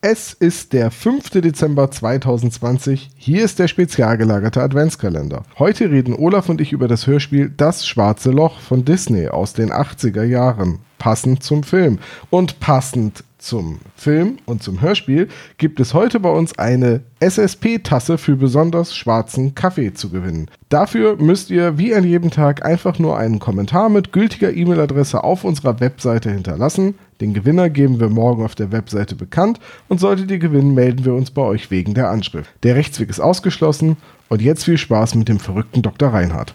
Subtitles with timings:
[0.00, 1.30] Es ist der 5.
[1.40, 3.10] Dezember 2020.
[3.16, 5.42] Hier ist der spezial gelagerte Adventskalender.
[5.58, 9.72] Heute reden Olaf und ich über das Hörspiel Das schwarze Loch von Disney aus den
[9.72, 10.78] 80er Jahren.
[10.98, 11.98] Passend zum Film.
[12.30, 18.36] Und passend zum Film und zum Hörspiel gibt es heute bei uns eine SSP-Tasse für
[18.36, 20.50] besonders schwarzen Kaffee zu gewinnen.
[20.68, 25.44] Dafür müsst ihr wie an jedem Tag einfach nur einen Kommentar mit gültiger E-Mail-Adresse auf
[25.44, 26.94] unserer Webseite hinterlassen.
[27.20, 29.58] Den Gewinner geben wir morgen auf der Webseite bekannt
[29.88, 32.50] und solltet ihr gewinnen, melden wir uns bei euch wegen der Anschrift.
[32.62, 33.96] Der Rechtsweg ist ausgeschlossen
[34.28, 36.12] und jetzt viel Spaß mit dem verrückten Dr.
[36.12, 36.54] Reinhardt.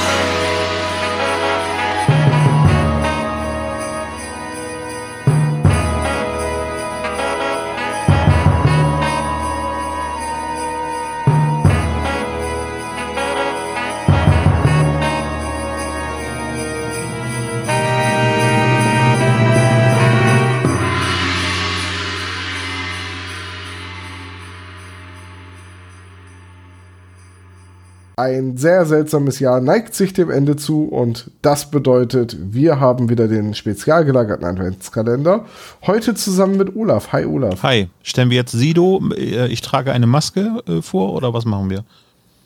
[28.21, 33.27] Ein sehr seltsames Jahr neigt sich dem Ende zu und das bedeutet, wir haben wieder
[33.27, 35.45] den spezial gelagerten Adventskalender.
[35.87, 37.13] Heute zusammen mit Olaf.
[37.13, 37.63] Hi Olaf.
[37.63, 41.71] Hi, stellen wir jetzt Sido, äh, ich trage eine Maske äh, vor oder was machen
[41.71, 41.83] wir?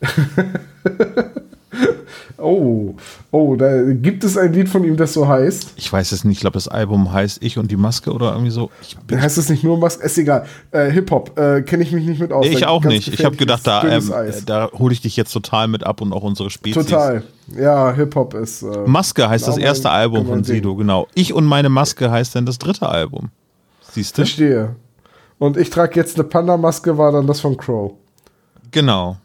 [2.37, 2.95] Oh,
[3.31, 5.73] oh, da gibt es ein Lied von ihm, das so heißt.
[5.77, 8.51] Ich weiß es nicht, ich glaube, das Album heißt Ich und die Maske oder irgendwie
[8.51, 8.69] so.
[9.11, 10.05] Heißt es nicht nur Maske?
[10.05, 10.45] Ist egal.
[10.71, 12.45] Äh, Hip-Hop, äh, kenne ich mich nicht mit aus.
[12.45, 13.07] Ich auch nicht.
[13.13, 14.11] Ich habe gedacht, da, ähm,
[14.45, 16.85] da hole ich dich jetzt total mit ab und auch unsere Spezies.
[16.85, 17.23] Total.
[17.57, 18.63] Ja, Hip-Hop ist.
[18.63, 21.07] Äh, Maske heißt das erste Album von Sido, genau.
[21.13, 23.29] Ich und meine Maske heißt dann das dritte Album.
[23.91, 24.23] Siehst du?
[24.23, 24.75] Verstehe.
[25.37, 27.93] Und ich trage jetzt eine Panda-Maske, war dann das von Crow.
[28.71, 29.17] Genau.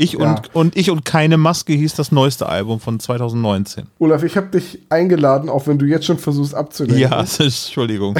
[0.00, 0.30] Ich ja.
[0.30, 3.86] und, und ich und keine Maske hieß das neueste Album von 2019.
[3.98, 7.00] Olaf, ich habe dich eingeladen, auch wenn du jetzt schon versuchst abzulenken.
[7.00, 8.16] Ja, ist, Entschuldigung.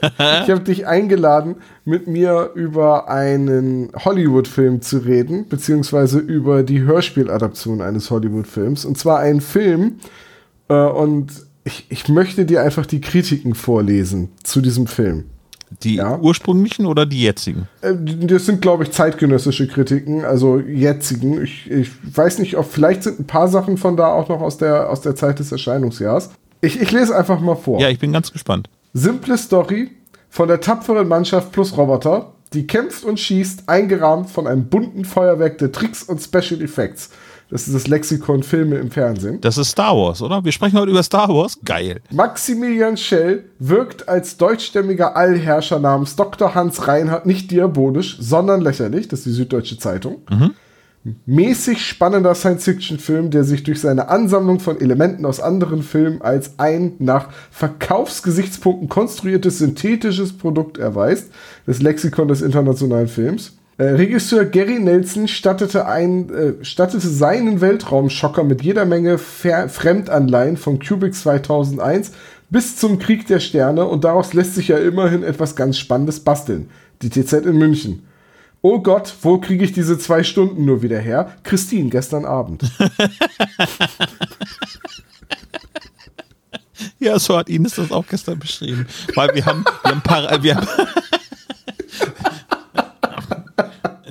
[0.00, 7.82] ich habe dich eingeladen, mit mir über einen Hollywood-Film zu reden, beziehungsweise über die Hörspieladaption
[7.82, 8.86] eines Hollywood-Films.
[8.86, 9.96] Und zwar einen Film,
[10.68, 11.32] äh, und
[11.64, 15.24] ich, ich möchte dir einfach die Kritiken vorlesen zu diesem Film.
[15.82, 16.18] Die ja.
[16.18, 17.68] ursprünglichen oder die jetzigen?
[17.80, 21.42] Äh, das sind, glaube ich, zeitgenössische Kritiken, also jetzigen.
[21.42, 24.58] Ich, ich weiß nicht, ob vielleicht sind ein paar Sachen von da auch noch aus
[24.58, 26.30] der, aus der Zeit des Erscheinungsjahrs.
[26.60, 27.80] Ich, ich lese einfach mal vor.
[27.80, 28.68] Ja, ich bin ganz gespannt.
[28.92, 29.90] Simple Story
[30.28, 35.58] von der tapferen Mannschaft plus Roboter, die kämpft und schießt, eingerahmt von einem bunten Feuerwerk
[35.58, 37.10] der Tricks und Special Effects.
[37.50, 39.40] Das ist das Lexikon Filme im Fernsehen.
[39.40, 40.44] Das ist Star Wars, oder?
[40.44, 41.58] Wir sprechen heute über Star Wars.
[41.64, 42.00] Geil.
[42.10, 46.54] Maximilian Schell wirkt als deutschstämmiger Allherrscher namens Dr.
[46.54, 49.08] Hans Reinhardt nicht diabolisch, sondern lächerlich.
[49.08, 50.22] Das ist die Süddeutsche Zeitung.
[50.30, 50.52] Mhm.
[51.24, 56.92] Mäßig spannender Science-Fiction-Film, der sich durch seine Ansammlung von Elementen aus anderen Filmen als ein
[56.98, 61.30] nach Verkaufsgesichtspunkten konstruiertes synthetisches Produkt erweist.
[61.66, 63.56] Das Lexikon des internationalen Films.
[63.80, 70.58] Äh, Regisseur Gary Nelson stattete, ein, äh, stattete seinen Weltraumschocker mit jeder Menge Ver Fremdanleihen
[70.58, 72.12] von Cubic 2001
[72.50, 76.68] bis zum Krieg der Sterne und daraus lässt sich ja immerhin etwas ganz Spannendes basteln.
[77.00, 78.06] Die TZ in München.
[78.60, 81.32] Oh Gott, wo kriege ich diese zwei Stunden nur wieder her?
[81.42, 82.60] Christine, gestern Abend.
[86.98, 88.86] ja, so hat Ines das auch gestern beschrieben.
[89.14, 90.68] Weil wir haben, wir haben, wir haben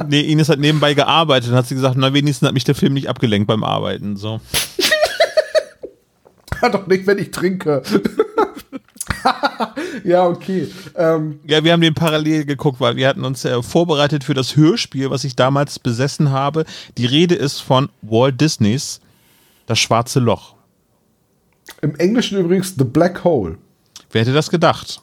[0.09, 2.93] nee, Ines hat nebenbei gearbeitet und hat sie gesagt, na wenigstens hat mich der Film
[2.93, 4.17] nicht abgelenkt beim Arbeiten.
[4.17, 4.41] So.
[6.61, 7.81] ja, doch nicht, wenn ich trinke.
[10.03, 10.67] ja, okay.
[10.95, 11.39] Ähm.
[11.45, 15.09] Ja, wir haben den parallel geguckt, weil wir hatten uns äh, vorbereitet für das Hörspiel,
[15.09, 16.65] was ich damals besessen habe.
[16.97, 18.99] Die Rede ist von Walt Disneys
[19.65, 20.55] Das schwarze Loch.
[21.81, 23.57] Im Englischen übrigens The Black Hole.
[24.11, 25.01] Wer hätte das gedacht?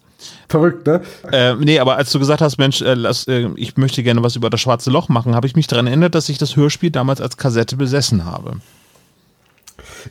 [0.48, 1.02] Verrückt, ne?
[1.32, 4.36] Äh, nee, aber als du gesagt hast, Mensch, äh, lass, äh, ich möchte gerne was
[4.36, 7.20] über das schwarze Loch machen, habe ich mich daran erinnert, dass ich das Hörspiel damals
[7.20, 8.58] als Kassette besessen habe.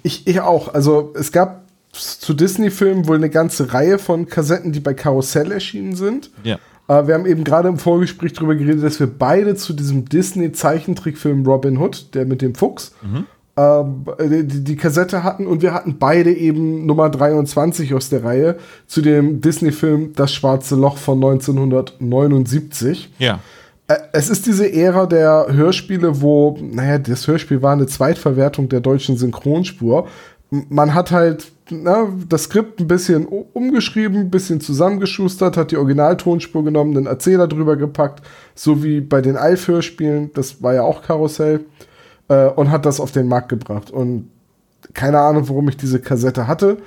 [0.04, 0.74] Ich, ich auch.
[0.74, 5.95] Also es gab zu Disney-Filmen wohl eine ganze Reihe von Kassetten, die bei Karussell erschienen
[5.95, 6.30] sind.
[6.44, 6.56] Ja.
[6.88, 11.45] Äh, wir haben eben gerade im Vorgespräch darüber geredet, dass wir beide zu diesem Disney-Zeichentrickfilm
[11.45, 13.25] Robin Hood, der mit dem Fuchs, mhm
[13.57, 19.02] die, die, Kassette hatten und wir hatten beide eben Nummer 23 aus der Reihe zu
[19.02, 23.13] dem Disney-Film Das Schwarze Loch von 1979.
[23.18, 23.40] Ja.
[23.88, 28.81] Äh, es ist diese Ära der Hörspiele, wo, naja, das Hörspiel war eine Zweitverwertung der
[28.81, 30.08] deutschen Synchronspur.
[30.50, 36.63] Man hat halt na, das Skript ein bisschen umgeschrieben, ein bisschen zusammengeschustert, hat die Originaltonspur
[36.63, 38.22] genommen, einen Erzähler drüber gepackt,
[38.54, 41.62] so wie bei den Alf-Hörspielen, das war ja auch Karussell
[42.27, 43.92] äh, und hat das auf den Markt gebracht.
[43.92, 44.30] Und
[44.94, 46.77] keine Ahnung, warum ich diese Kassette hatte.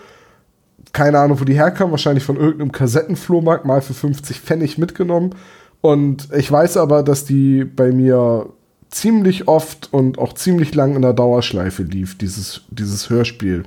[0.93, 1.90] Keine Ahnung, wo die herkam.
[1.90, 5.35] Wahrscheinlich von irgendeinem Kassettenflohmarkt mal für 50 Pfennig mitgenommen.
[5.81, 8.46] Und ich weiß aber, dass die bei mir
[8.90, 13.64] ziemlich oft und auch ziemlich lang in der Dauerschleife lief, dieses, dieses Hörspiel.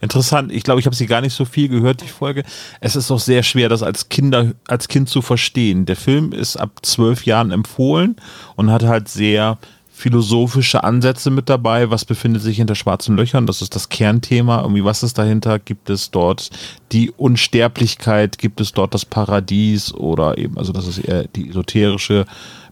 [0.00, 0.50] Interessant.
[0.50, 2.42] Ich glaube, ich habe sie gar nicht so viel gehört, die Folge.
[2.80, 5.86] Es ist auch sehr schwer, das als Kinder, als Kind zu verstehen.
[5.86, 8.16] Der Film ist ab zwölf Jahren empfohlen
[8.56, 9.58] und hat halt sehr
[10.00, 11.90] philosophische Ansätze mit dabei.
[11.90, 13.46] Was befindet sich hinter schwarzen Löchern?
[13.46, 14.62] Das ist das Kernthema.
[14.62, 15.58] Irgendwie, was ist dahinter?
[15.58, 16.50] Gibt es dort
[16.90, 18.38] die Unsterblichkeit?
[18.38, 19.92] Gibt es dort das Paradies?
[19.92, 22.24] Oder eben, also das ist eher die esoterische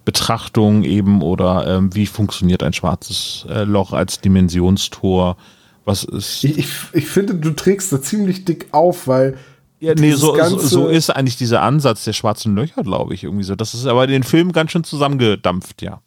[0.07, 5.37] Betrachtung eben oder ähm, wie funktioniert ein schwarzes äh, Loch als Dimensionstor?
[5.85, 6.45] Was ist.
[6.45, 9.37] Ich, ich, ich finde, du trägst da ziemlich dick auf, weil
[9.81, 13.45] ja, nee, so, so, so, ist eigentlich dieser Ansatz der schwarzen Löcher, glaube ich, irgendwie
[13.45, 13.55] so.
[13.55, 16.01] Das ist aber den Film ganz schön zusammengedampft, ja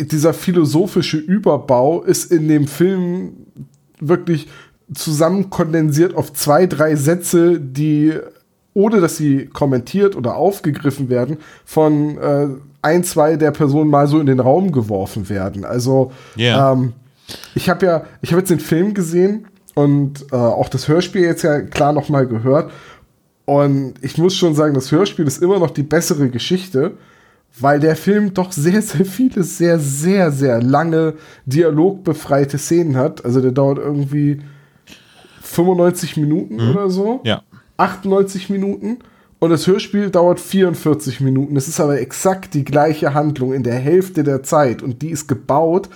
[0.00, 3.32] dieser philosophische Überbau ist in dem Film
[3.98, 4.48] wirklich
[4.94, 8.12] zusammenkondensiert auf zwei, drei Sätze, die,
[8.74, 12.48] ohne dass sie kommentiert oder aufgegriffen werden, von äh,
[12.82, 15.64] ein, zwei der Personen mal so in den Raum geworfen werden.
[15.64, 16.72] Also, yeah.
[16.72, 16.92] ähm,
[17.54, 21.42] ich habe ja, ich habe jetzt den Film gesehen und äh, auch das Hörspiel jetzt
[21.42, 22.70] ja klar nochmal gehört.
[23.44, 26.92] Und ich muss schon sagen, das Hörspiel ist immer noch die bessere Geschichte
[27.58, 31.14] weil der Film doch sehr, sehr viele, sehr, sehr, sehr lange
[31.46, 33.24] dialogbefreite Szenen hat.
[33.24, 34.42] Also der dauert irgendwie
[35.42, 36.70] 95 Minuten mhm.
[36.70, 37.20] oder so.
[37.24, 37.42] Ja.
[37.78, 38.98] 98 Minuten.
[39.38, 41.56] Und das Hörspiel dauert 44 Minuten.
[41.56, 44.82] Es ist aber exakt die gleiche Handlung in der Hälfte der Zeit.
[44.82, 45.88] Und die ist gebaut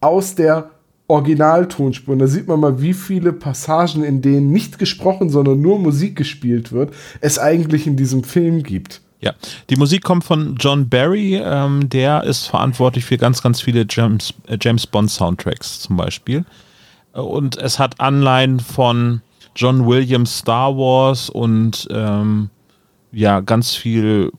[0.00, 0.70] aus der
[1.06, 2.12] Originaltonspur.
[2.12, 6.16] Und da sieht man mal, wie viele Passagen, in denen nicht gesprochen, sondern nur Musik
[6.16, 9.00] gespielt wird, es eigentlich in diesem Film gibt.
[9.20, 9.32] Ja,
[9.68, 14.32] die Musik kommt von John Barry, ähm, der ist verantwortlich für ganz, ganz viele James,
[14.46, 16.44] äh, James Bond Soundtracks zum Beispiel.
[17.14, 19.22] Äh, und es hat Anleihen von
[19.56, 22.50] John Williams Star Wars und ähm,
[23.10, 24.30] ja, ganz viel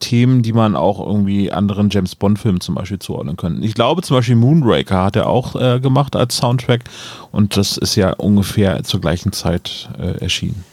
[0.00, 3.64] Themen, die man auch irgendwie anderen James Bond-Filmen zum Beispiel zuordnen könnte.
[3.64, 6.82] Ich glaube zum Beispiel Moonraker hat er auch äh, gemacht als Soundtrack
[7.30, 10.64] und das ist ja ungefähr zur gleichen Zeit äh, erschienen.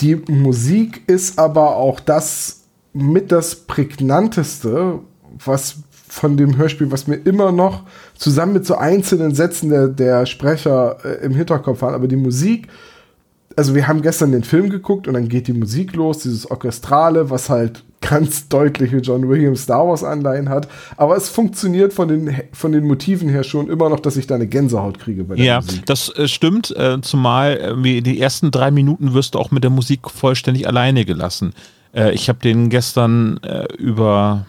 [0.00, 2.62] Die Musik ist aber auch das
[2.92, 5.00] mit das prägnanteste,
[5.44, 5.76] was
[6.08, 7.84] von dem Hörspiel, was mir immer noch
[8.16, 11.94] zusammen mit so einzelnen Sätzen der, der Sprecher äh, im Hinterkopf haben.
[11.94, 12.66] Aber die Musik,
[13.56, 17.30] also wir haben gestern den Film geguckt und dann geht die Musik los, dieses Orchestrale,
[17.30, 20.68] was halt ganz deutliche John Williams Star Wars Anleihen hat.
[20.96, 24.34] Aber es funktioniert von den, von den Motiven her schon immer noch, dass ich da
[24.34, 25.76] eine Gänsehaut kriege bei der ja, Musik.
[25.76, 26.74] Ja, das äh, stimmt.
[26.76, 31.04] Äh, zumal äh, die ersten drei Minuten wirst du auch mit der Musik vollständig alleine
[31.04, 31.54] gelassen.
[31.94, 34.46] Äh, ich habe den gestern äh, über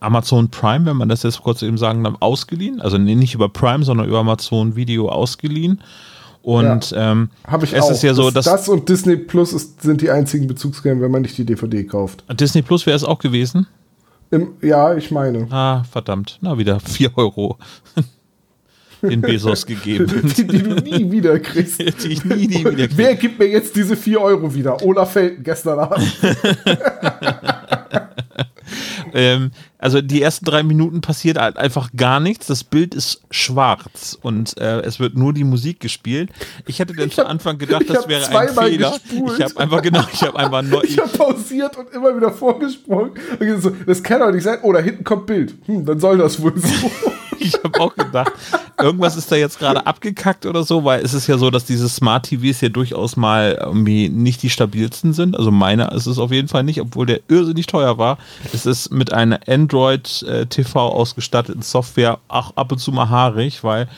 [0.00, 2.80] Amazon Prime, wenn man das jetzt kurz eben sagen darf, ausgeliehen.
[2.80, 5.80] Also nicht über Prime, sondern über Amazon Video ausgeliehen.
[6.46, 7.90] Und ja, ähm, ich es auch.
[7.90, 11.22] ist ja so, dass das und Disney Plus ist, sind die einzigen Bezugsquellen, wenn man
[11.22, 12.22] nicht die DVD kauft.
[12.38, 13.66] Disney Plus wäre es auch gewesen?
[14.30, 15.48] Im, ja, ich meine.
[15.50, 16.38] Ah, verdammt.
[16.42, 17.58] Na, wieder 4 Euro
[19.02, 20.06] in Bezos gegeben.
[20.36, 21.80] die, die, du nie wieder kriegst.
[22.04, 22.92] die ich nie, nie wieder krieg.
[22.94, 24.80] Wer gibt mir jetzt diese 4 Euro wieder?
[24.84, 26.06] Olaf Felten gestern Abend.
[29.14, 32.46] ähm, also die ersten drei Minuten passiert halt einfach gar nichts.
[32.46, 36.30] Das Bild ist schwarz und äh, es wird nur die Musik gespielt.
[36.66, 38.98] Ich hätte dann zu Anfang gedacht, das wäre ein Fehler.
[38.98, 39.38] Gespult.
[39.38, 40.82] Ich habe einfach genau, ich habe einfach neu.
[40.86, 43.12] Ich habe pausiert und immer wieder vorgesprungen.
[43.86, 44.58] Das kann doch nicht sein.
[44.62, 45.54] Oh, da hinten kommt Bild.
[45.66, 46.90] Hm, dann soll das wohl so.
[47.46, 48.32] Ich habe auch gedacht,
[48.78, 51.88] irgendwas ist da jetzt gerade abgekackt oder so, weil es ist ja so, dass diese
[51.88, 55.36] Smart TVs ja durchaus mal irgendwie nicht die stabilsten sind.
[55.36, 58.18] Also meiner ist es auf jeden Fall nicht, obwohl der irrsinnig teuer war.
[58.52, 63.64] Es ist mit einer Android äh, TV ausgestatteten Software auch ab und zu mal haarig,
[63.64, 63.88] weil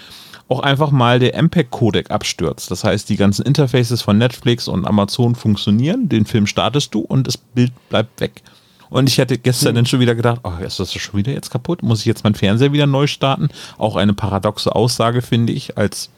[0.49, 2.71] auch einfach mal der MPEG-Codec abstürzt.
[2.71, 7.26] Das heißt, die ganzen Interfaces von Netflix und Amazon funktionieren, den Film startest du und
[7.26, 8.43] das Bild bleibt weg.
[8.90, 9.75] Und ich hätte gestern hm.
[9.76, 11.83] dann schon wieder gedacht, ach, ist das schon wieder jetzt kaputt?
[11.83, 13.49] Muss ich jetzt meinen Fernseher wieder neu starten?
[13.76, 16.11] Auch eine paradoxe Aussage, finde ich, als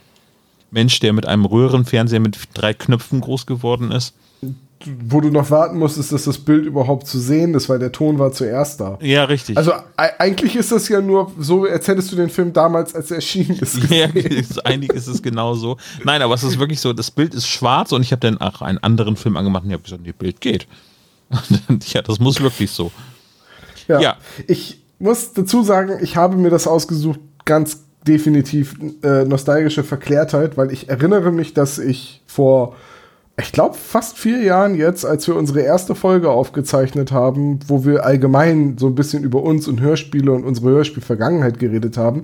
[0.70, 4.14] Mensch, der mit einem Röhrenfernseher mit drei Knöpfen groß geworden ist.
[4.82, 8.18] Wo du noch warten musstest, dass das Bild überhaupt zu sehen ist, weil der Ton
[8.18, 8.98] war zuerst da.
[9.02, 9.58] Ja, richtig.
[9.58, 13.16] Also eigentlich ist das ja nur so, als hättest du den Film damals, als er
[13.16, 13.78] erschienen ist.
[13.90, 14.06] Ja,
[14.64, 15.76] eigentlich ist es genau so.
[16.04, 18.62] Nein, aber es ist wirklich so, das Bild ist schwarz und ich habe dann ach,
[18.62, 20.66] einen anderen Film angemacht und ich habe gesagt, das Bild geht.
[21.92, 22.90] ja, das muss wirklich so.
[23.88, 29.84] Ja, ja, Ich muss dazu sagen, ich habe mir das ausgesucht, ganz definitiv äh, nostalgische
[29.84, 32.76] Verklärtheit, weil ich erinnere mich, dass ich vor,
[33.38, 38.04] ich glaube, fast vier Jahren jetzt, als wir unsere erste Folge aufgezeichnet haben, wo wir
[38.04, 42.22] allgemein so ein bisschen über uns und Hörspiele und unsere Hörspielvergangenheit geredet haben,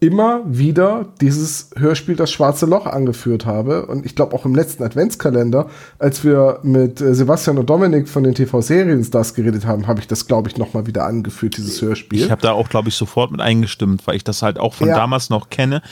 [0.00, 3.86] immer wieder dieses Hörspiel Das Schwarze Loch angeführt habe.
[3.86, 8.22] Und ich glaube auch im letzten Adventskalender, als wir mit äh, Sebastian und Dominik von
[8.22, 12.22] den TV-Serien-Stars geredet haben, habe ich das, glaube ich, nochmal wieder angeführt, dieses Hörspiel.
[12.22, 14.88] Ich habe da auch, glaube ich, sofort mit eingestimmt, weil ich das halt auch von
[14.88, 14.94] Ja.
[14.94, 15.82] damals noch kenne.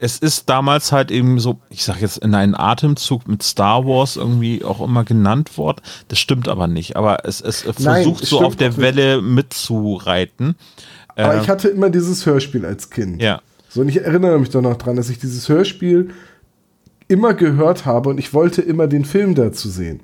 [0.00, 4.14] Es ist damals halt eben so, ich sage jetzt in einen Atemzug mit Star Wars
[4.14, 5.80] irgendwie auch immer genannt worden.
[6.06, 6.94] Das stimmt aber nicht.
[6.96, 8.78] Aber es, es Nein, versucht es so auf der nicht.
[8.80, 10.54] Welle mitzureiten.
[11.18, 13.20] Aber Äh, ich hatte immer dieses Hörspiel als Kind.
[13.22, 13.40] ja.
[13.70, 16.08] So, und ich erinnere mich doch noch dran, dass ich dieses Hörspiel
[17.06, 20.00] immer gehört habe und ich wollte immer den Film dazu sehen.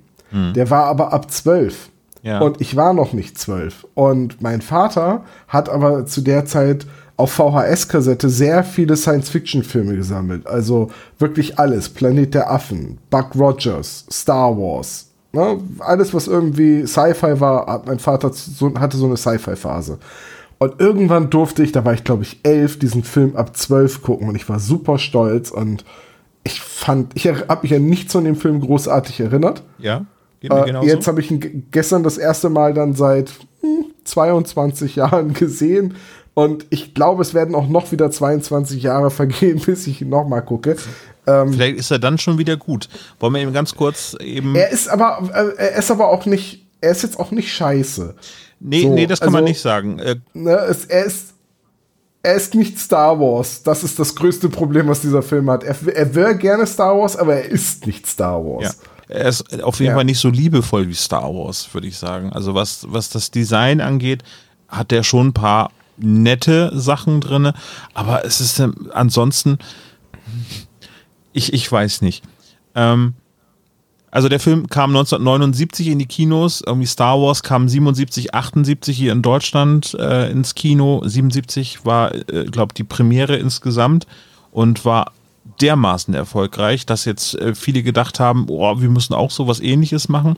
[0.55, 1.89] Der war aber ab zwölf.
[2.23, 2.41] Ja.
[2.41, 3.87] Und ich war noch nicht zwölf.
[3.95, 10.47] Und mein Vater hat aber zu der Zeit auf VHS-Kassette sehr viele Science-Fiction-Filme gesammelt.
[10.47, 11.89] Also wirklich alles.
[11.89, 15.07] Planet der Affen, Buck Rogers, Star Wars.
[15.33, 15.59] Ne?
[15.79, 18.31] Alles, was irgendwie Sci-Fi war, mein Vater
[18.79, 19.99] hatte so eine Sci-Fi-Phase.
[20.65, 24.29] Und irgendwann durfte ich, da war ich glaube ich elf, diesen Film ab zwölf gucken
[24.29, 25.85] und ich war super stolz und
[26.43, 29.63] ich fand, ich habe mich an nichts von dem Film großartig erinnert.
[29.79, 30.05] Ja.
[30.41, 30.87] Geht mir Äh, genauso.
[30.89, 33.31] jetzt habe ich ihn ge- gestern das erste Mal dann seit
[33.61, 35.95] hm, 22 Jahren gesehen
[36.35, 40.43] und ich glaube, es werden auch noch wieder 22 Jahre vergehen, bis ich ihn nochmal
[40.45, 40.77] gucke.
[41.27, 42.89] Ähm, Vielleicht ist er dann schon wieder gut.
[43.21, 44.55] Wollen wir eben ganz kurz eben.
[44.55, 48.15] er ist aber, äh, er ist aber auch nicht, er ist jetzt auch nicht scheiße.
[48.65, 49.99] Nee, so, nee, das kann man also- nicht sagen.
[49.99, 51.35] Äh, Ne, es, er ist
[52.27, 53.63] er ist nicht Star Wars.
[53.63, 55.63] Das ist das größte Problem, was dieser Film hat.
[55.63, 58.79] Er, er wäre gerne Star Wars, aber er ist nicht Star Wars.
[59.09, 59.15] Ja.
[59.17, 59.95] Er ist auf jeden Ja.
[59.97, 62.33] Fall nicht so liebevoll wie Star Wars, würde ich sagen.
[62.33, 64.23] Also was, was das Design angeht,
[64.69, 67.53] hat der schon ein paar nette Sachen drin,
[67.93, 69.59] aber es ist ähm, ansonsten,
[71.33, 72.25] ich, ich weiß nicht.
[72.75, 73.15] Ähm,
[74.15, 79.11] also der Film kam 1979 in die Kinos, irgendwie Star Wars kam 77, 78 hier
[79.11, 81.03] in Deutschland äh, ins Kino.
[81.05, 84.07] 77 war, äh, glaube die Premiere insgesamt
[84.53, 85.11] und war
[85.61, 90.37] dermaßen erfolgreich, dass jetzt äh, viele gedacht haben, oh, wir müssen auch sowas ähnliches machen.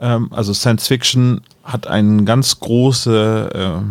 [0.00, 3.84] Ähm, also Science Fiction hat einen ganz große,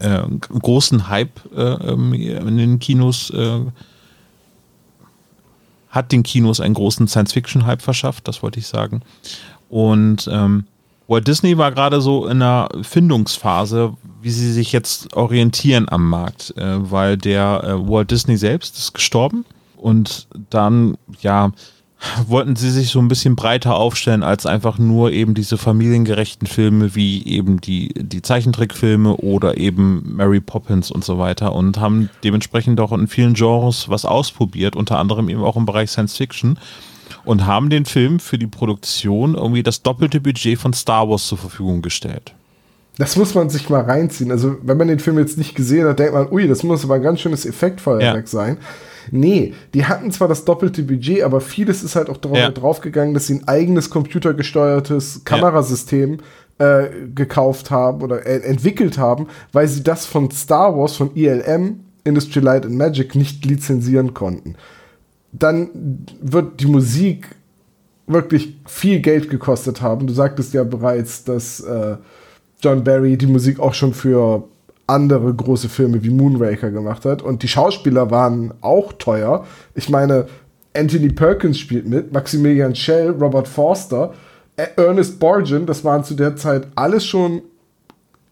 [0.00, 3.60] äh, äh, großen Hype äh, ähm, in den Kinos äh,
[5.94, 9.02] hat den Kinos einen großen Science-Fiction-Hype verschafft, das wollte ich sagen.
[9.68, 10.64] Und ähm,
[11.06, 16.52] Walt Disney war gerade so in einer Findungsphase, wie sie sich jetzt orientieren am Markt,
[16.56, 19.44] äh, weil der äh, Walt Disney selbst ist gestorben
[19.76, 21.52] und dann, ja,
[22.26, 26.94] wollten sie sich so ein bisschen breiter aufstellen als einfach nur eben diese familiengerechten Filme
[26.94, 32.80] wie eben die, die Zeichentrickfilme oder eben Mary Poppins und so weiter und haben dementsprechend
[32.80, 36.58] auch in vielen Genres was ausprobiert, unter anderem eben auch im Bereich Science Fiction
[37.24, 41.38] und haben den Film für die Produktion irgendwie das doppelte Budget von Star Wars zur
[41.38, 42.34] Verfügung gestellt.
[42.96, 44.30] Das muss man sich mal reinziehen.
[44.30, 46.94] Also, wenn man den Film jetzt nicht gesehen hat, denkt man, ui, das muss aber
[46.94, 48.26] ein ganz schönes Effektfeuerwerk Ja.
[48.26, 48.56] sein.
[49.10, 52.50] Nee, die hatten zwar das doppelte Budget, aber vieles ist halt auch darauf Ja.
[52.50, 56.18] draufgegangen, dass sie ein eigenes computergesteuertes Kamerasystem
[56.58, 56.84] äh,
[57.14, 62.40] gekauft haben oder äh, entwickelt haben, weil sie das von Star Wars, von ILM, Industry
[62.40, 64.54] Light and Magic, nicht lizenzieren konnten.
[65.32, 67.26] Dann wird die Musik
[68.06, 70.06] wirklich viel Geld gekostet haben.
[70.06, 71.96] Du sagtest ja bereits, dass äh,
[72.62, 74.44] John Barry die Musik auch schon für
[74.86, 77.22] andere große Filme wie Moonraker gemacht hat.
[77.22, 79.46] Und die Schauspieler waren auch teuer.
[79.74, 80.26] Ich meine,
[80.76, 84.12] Anthony Perkins spielt mit, Maximilian Schell, Robert Forster,
[84.56, 87.42] Ernest Borgen, das waren zu der Zeit alles schon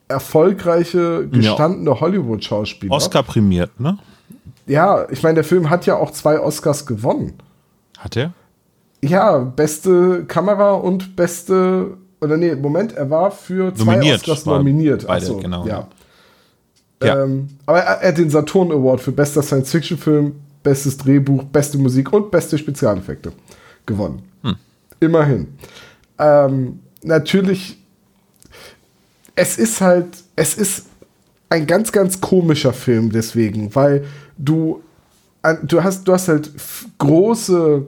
[0.09, 2.93] erfolgreiche, gestandene Hollywood-Schauspieler.
[2.93, 3.99] Oscar prämiert, ne?
[4.67, 7.35] Ja, ich meine, der Film hat ja auch zwei Oscars gewonnen.
[7.99, 8.33] Hat er?
[9.03, 11.97] Ja, beste Kamera und beste.
[12.21, 15.07] Oder nee, Moment, er war für zwei Nominiert, Oscars war nominiert.
[15.09, 15.67] beide, Ach so, genau.
[15.67, 15.73] Ja.
[15.73, 15.89] Ja.
[17.05, 22.31] Ähm, aber er, hat den Saturn Award für bester Science-Fiction-Film, bestes Drehbuch, beste Musik und
[22.31, 23.33] beste Spezialeffekte
[23.87, 24.23] gewonnen.
[24.43, 24.57] Hm.
[25.01, 25.49] Immerhin.
[26.19, 27.79] Ähm, natürlich,
[29.35, 30.87] es ist halt, es ist
[31.49, 34.05] ein ganz, ganz komischer Film deswegen, weil
[34.39, 34.83] du,
[35.65, 36.51] du hast, du hast halt
[36.99, 37.87] große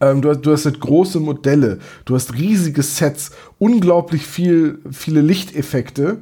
[0.00, 5.20] ähm, du, hast, du hast halt große Modelle, du hast riesige Sets, unglaublich viel, viele
[5.20, 6.18] Lichteffekte.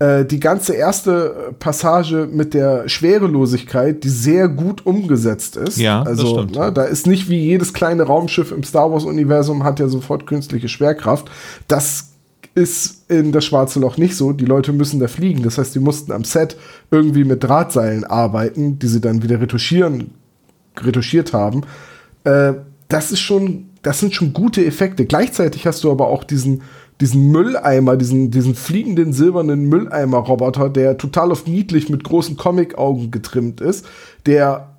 [0.00, 5.76] Äh, die ganze erste Passage mit der Schwerelosigkeit, die sehr gut umgesetzt ist.
[5.76, 6.56] Ja, das also, stimmt.
[6.56, 10.70] Ne, da ist nicht wie jedes kleine Raumschiff im Star Wars-Universum hat ja sofort künstliche
[10.70, 11.30] Schwerkraft.
[11.68, 12.12] Das
[12.54, 14.32] ist in das Schwarze Loch nicht so.
[14.32, 15.42] Die Leute müssen da fliegen.
[15.42, 16.56] Das heißt, die mussten am Set
[16.90, 20.14] irgendwie mit Drahtseilen arbeiten, die sie dann wieder retuschieren,
[20.78, 21.60] retuschiert haben.
[22.24, 22.54] Äh,
[22.88, 25.04] das ist schon, das sind schon gute Effekte.
[25.04, 26.62] Gleichzeitig hast du aber auch diesen
[27.00, 33.60] diesen Mülleimer, diesen, diesen fliegenden silbernen Mülleimer-Roboter, der total auf niedlich mit großen Comic-Augen getrimmt
[33.60, 33.86] ist,
[34.26, 34.70] der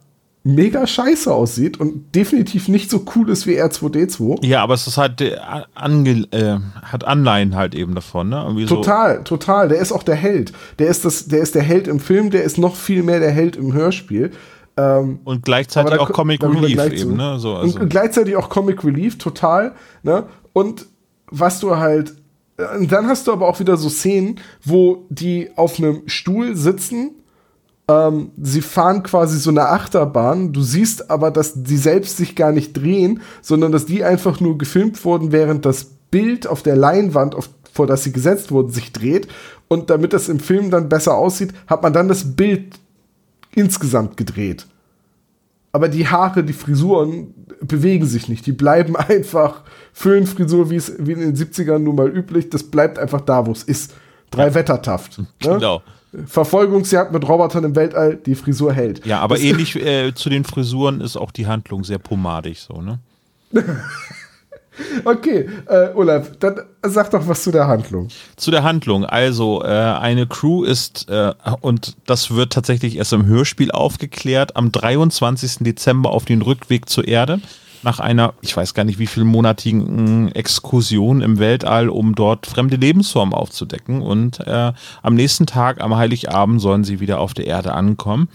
[0.43, 4.43] mega scheiße aussieht und definitiv nicht so cool ist wie R2D2.
[4.43, 5.37] Ja, aber es ist halt äh,
[5.75, 8.43] ange, äh, hat Anleihen halt eben davon, ne?
[8.43, 9.23] Irgendwie total, so.
[9.23, 9.69] total.
[9.69, 10.51] Der ist auch der Held.
[10.79, 13.31] Der ist das, der ist der Held im Film, der ist noch viel mehr der
[13.31, 14.31] Held im Hörspiel.
[14.77, 17.37] Ähm, und gleichzeitig auch Comic Relief eben, ne?
[17.37, 17.75] So, also.
[17.75, 20.23] und, und, gleichzeitig auch Comic Relief, total, ne?
[20.53, 20.87] Und
[21.31, 22.13] was du halt,
[22.77, 27.15] und dann hast du aber auch wieder so Szenen, wo die auf einem Stuhl sitzen
[27.91, 30.53] ähm, sie fahren quasi so eine Achterbahn.
[30.53, 34.57] Du siehst aber, dass die selbst sich gar nicht drehen, sondern dass die einfach nur
[34.57, 38.93] gefilmt wurden, während das Bild auf der Leinwand, auf, vor das sie gesetzt wurden, sich
[38.93, 39.27] dreht.
[39.67, 42.79] Und damit das im Film dann besser aussieht, hat man dann das Bild
[43.55, 44.67] insgesamt gedreht.
[45.73, 48.45] Aber die Haare, die Frisuren bewegen sich nicht.
[48.45, 49.61] Die bleiben einfach
[49.93, 52.49] Föhnfrisur, wie es wie in den 70ern nun mal üblich.
[52.49, 53.93] Das bleibt einfach da, wo es ist.
[54.29, 54.53] Drei ja.
[54.55, 55.19] Wettertaft.
[55.19, 55.27] Ne?
[55.39, 55.81] Genau.
[56.25, 59.05] Verfolgungsjagd mit Robotern im Weltall, die Frisur hält.
[59.05, 62.81] Ja, aber das ähnlich äh, zu den Frisuren ist auch die Handlung sehr pomadig so,
[62.81, 62.99] ne?
[65.05, 68.07] okay, äh, Olaf, dann sag doch was zu der Handlung.
[68.35, 69.05] Zu der Handlung.
[69.05, 74.71] Also, äh, eine Crew ist, äh, und das wird tatsächlich erst im Hörspiel aufgeklärt, am
[74.71, 75.63] 23.
[75.63, 77.39] Dezember auf den Rückweg zur Erde
[77.83, 82.75] nach einer, ich weiß gar nicht wie viel monatigen Exkursion im Weltall, um dort fremde
[82.75, 84.01] Lebensformen aufzudecken.
[84.01, 88.29] Und äh, am nächsten Tag, am Heiligabend, sollen sie wieder auf der Erde ankommen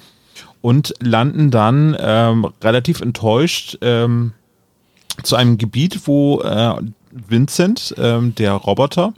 [0.62, 4.32] und landen dann ähm, relativ enttäuscht ähm,
[5.22, 6.74] zu einem Gebiet, wo äh,
[7.10, 9.12] Vincent, ähm, der Roboter,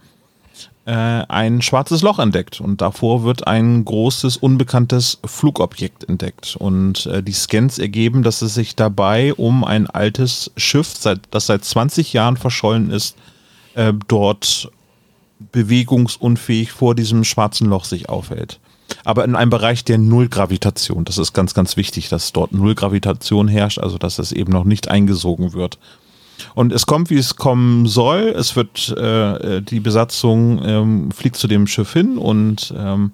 [0.89, 7.23] äh, ein schwarzes Loch entdeckt und davor wird ein großes unbekanntes Flugobjekt entdeckt und äh,
[7.23, 12.15] die Scans ergeben, dass es sich dabei um ein altes Schiff, seit, das seit 20
[12.15, 13.17] Jahren verschollen ist,
[13.75, 14.71] äh, dort
[15.53, 18.59] bewegungsunfähig vor diesem schwarzen Loch sich aufhält.
[19.09, 21.07] Aber in einem Bereich der Nullgravitation.
[21.07, 24.89] Das ist ganz, ganz wichtig, dass dort Nullgravitation herrscht, also dass es eben noch nicht
[24.89, 25.79] eingesogen wird.
[26.55, 28.35] Und es kommt, wie es kommen soll.
[28.37, 33.13] Es wird, äh, äh, die Besatzung ähm, fliegt zu dem Schiff hin und ähm,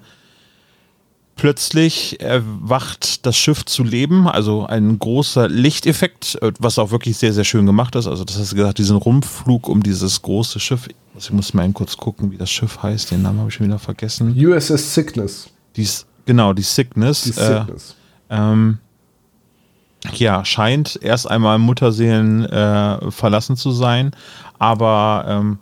[1.37, 4.27] plötzlich erwacht das Schiff zu leben.
[4.27, 8.07] Also ein großer Lichteffekt, äh, was auch wirklich sehr, sehr schön gemacht ist.
[8.07, 10.89] Also das hast gesagt, diesen Rumpfflug um dieses große Schiff.
[11.17, 13.11] Ich muss mal kurz gucken, wie das Schiff heißt.
[13.11, 14.35] Den Namen habe ich schon wieder vergessen.
[14.37, 15.54] USS Sickness.
[15.75, 17.23] Dies, genau, die Sickness.
[17.23, 17.95] Die Sickness.
[18.29, 18.77] Äh, ähm,
[20.13, 24.11] ja, scheint erst einmal Mutterseelen äh, verlassen zu sein,
[24.59, 25.57] aber ähm,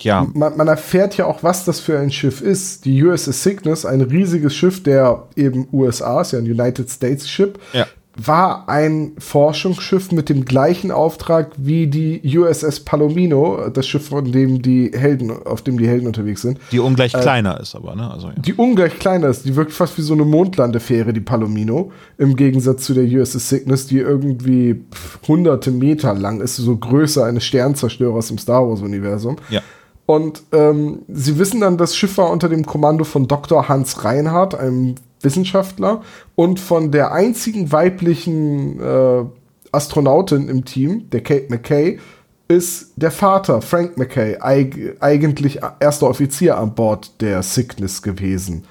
[0.00, 0.26] ja.
[0.34, 2.84] Man, man, erfährt ja auch, was das für ein Schiff ist.
[2.84, 7.58] Die USS Cygnus, ein riesiges Schiff der eben USA, ist ja ein United States Ship,
[7.72, 14.30] ja war ein Forschungsschiff mit dem gleichen Auftrag wie die USS Palomino, das Schiff, von
[14.30, 16.58] dem die Helden, auf dem die Helden unterwegs sind.
[16.70, 18.10] Die ungleich äh, kleiner ist aber, ne?
[18.10, 18.34] Also, ja.
[18.36, 22.84] Die ungleich kleiner ist, die wirkt fast wie so eine Mondlandefähre, die Palomino, im Gegensatz
[22.84, 24.84] zu der USS Cygnus, die irgendwie
[25.26, 29.36] hunderte Meter lang ist, so größer eines Sternzerstörers im Star Wars-Universum.
[29.50, 29.60] Ja.
[30.06, 33.68] Und ähm, sie wissen dann, das Schiff war unter dem Kommando von Dr.
[33.68, 36.02] Hans Reinhardt, einem Wissenschaftler
[36.34, 39.24] und von der einzigen weiblichen äh,
[39.72, 41.98] Astronautin im Team, der Kate McKay,
[42.46, 48.64] ist der Vater, Frank McKay, eig eigentlich erster Offizier an Bord der Cygnus gewesen.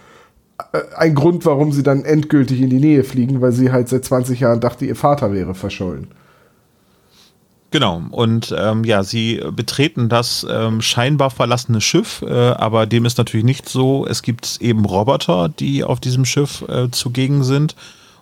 [0.96, 4.40] Ein Grund, warum sie dann endgültig in die Nähe fliegen, weil sie halt seit 20
[4.40, 6.08] Jahren dachte, ihr Vater wäre verschollen.
[7.74, 13.18] Genau, und ähm, ja, sie betreten das ähm, scheinbar verlassene Schiff, äh, aber dem ist
[13.18, 14.06] natürlich nicht so.
[14.06, 17.76] Es gibt eben Roboter, die auf diesem Schiff äh, zugegen sind.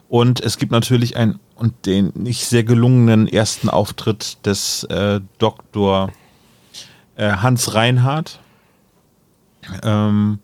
[0.07, 6.13] Und es gibt natürlich einen und den nicht sehr gelungenen ersten Auftritt des äh, Dr.
[7.17, 8.39] Äh, Hans Reinhardt,
[9.83, 10.39] ähm,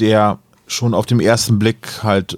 [0.00, 2.36] der schon auf dem ersten Blick halt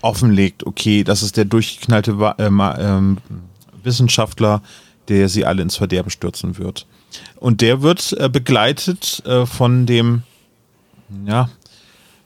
[0.00, 3.18] offenlegt, okay, das ist der durchgeknallte äh, ähm,
[3.82, 4.62] Wissenschaftler,
[5.08, 6.86] der sie alle ins Verderben stürzen wird.
[7.36, 10.22] Und der wird äh, begleitet äh, von dem,
[11.26, 11.48] ja,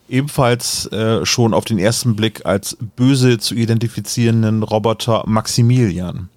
[0.08, 6.28] ebenfalls äh, schon auf den ersten Blick als böse zu identifizierenden Roboter Maximilian.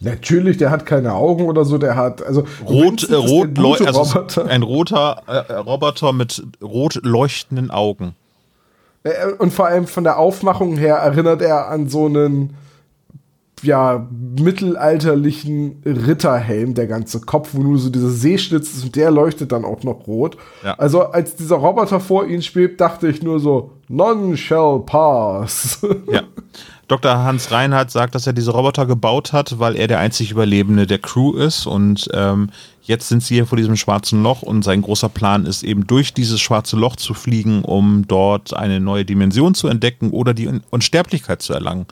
[0.00, 4.62] Natürlich, der hat keine Augen oder so, der hat also rot, äh, rot also ein
[4.62, 8.14] roter äh, Roboter mit rot leuchtenden Augen.
[9.02, 12.56] Äh, und vor allem von der Aufmachung her erinnert er an so einen
[13.62, 19.52] ja, mittelalterlichen Ritterhelm, der ganze Kopf, wo nur so dieser Seeschlitz ist und der leuchtet
[19.52, 20.36] dann auch noch rot.
[20.64, 20.74] Ja.
[20.74, 25.80] Also als dieser Roboter vor ihnen spielt, dachte ich nur so, none shall pass.
[26.10, 26.22] Ja.
[26.88, 27.18] Dr.
[27.18, 30.98] Hans Reinhardt sagt, dass er diese Roboter gebaut hat, weil er der einzig Überlebende der
[30.98, 32.50] Crew ist und ähm,
[32.82, 36.14] jetzt sind sie hier vor diesem schwarzen Loch und sein großer Plan ist eben durch
[36.14, 41.42] dieses schwarze Loch zu fliegen, um dort eine neue Dimension zu entdecken oder die Unsterblichkeit
[41.42, 41.86] zu erlangen.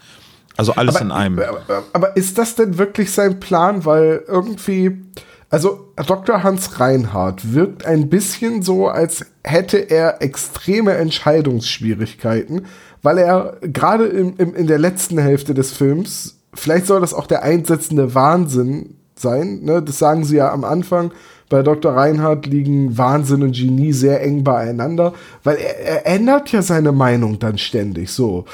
[0.58, 1.38] Also alles aber, in einem.
[1.38, 3.84] Aber, aber ist das denn wirklich sein Plan?
[3.84, 5.04] Weil irgendwie,
[5.50, 6.42] also Dr.
[6.42, 12.66] Hans Reinhardt wirkt ein bisschen so, als hätte er extreme Entscheidungsschwierigkeiten,
[13.02, 17.28] weil er gerade im, im, in der letzten Hälfte des Films, vielleicht soll das auch
[17.28, 19.80] der einsetzende Wahnsinn sein, ne?
[19.80, 21.12] das sagen sie ja am Anfang,
[21.48, 21.92] bei Dr.
[21.92, 27.38] Reinhardt liegen Wahnsinn und Genie sehr eng beieinander, weil er, er ändert ja seine Meinung
[27.38, 28.44] dann ständig so.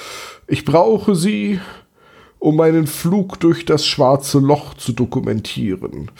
[0.47, 1.61] Ich brauche sie,
[2.45, 6.11] um meinen Flug durch das schwarze Loch zu dokumentieren.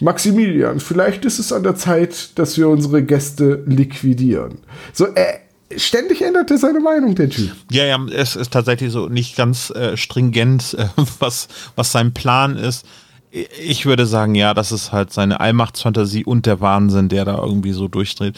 [0.00, 4.58] Maximilian, vielleicht ist es an der Zeit, dass wir unsere Gäste liquidieren.
[4.92, 5.38] So, er,
[5.76, 7.52] ständig ändert er seine Meinung, der Typ.
[7.70, 10.88] Ja, ja, es ist tatsächlich so nicht ganz äh, stringent, äh,
[11.20, 12.84] was, was sein Plan ist.
[13.30, 17.72] Ich würde sagen, ja, das ist halt seine Allmachtsfantasie und der Wahnsinn, der da irgendwie
[17.72, 18.36] so durchdreht.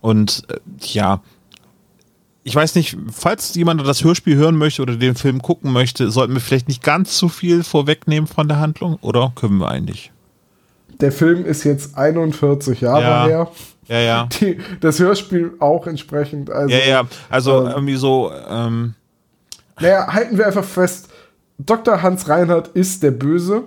[0.00, 1.22] Und äh, ja,
[2.42, 6.32] ich weiß nicht, falls jemand das Hörspiel hören möchte oder den Film gucken möchte, sollten
[6.34, 10.10] wir vielleicht nicht ganz zu viel vorwegnehmen von der Handlung oder können wir eigentlich?
[11.00, 13.50] Der Film ist jetzt 41 Jahre ja, her.
[13.88, 14.28] Ja, ja.
[14.40, 16.50] Die, das Hörspiel auch entsprechend.
[16.50, 17.02] Also, ja, ja.
[17.28, 18.30] Also ähm, irgendwie so.
[18.48, 18.94] Ähm,
[19.80, 21.08] naja, halten wir einfach fest:
[21.58, 22.02] Dr.
[22.02, 23.64] Hans Reinhardt ist der Böse.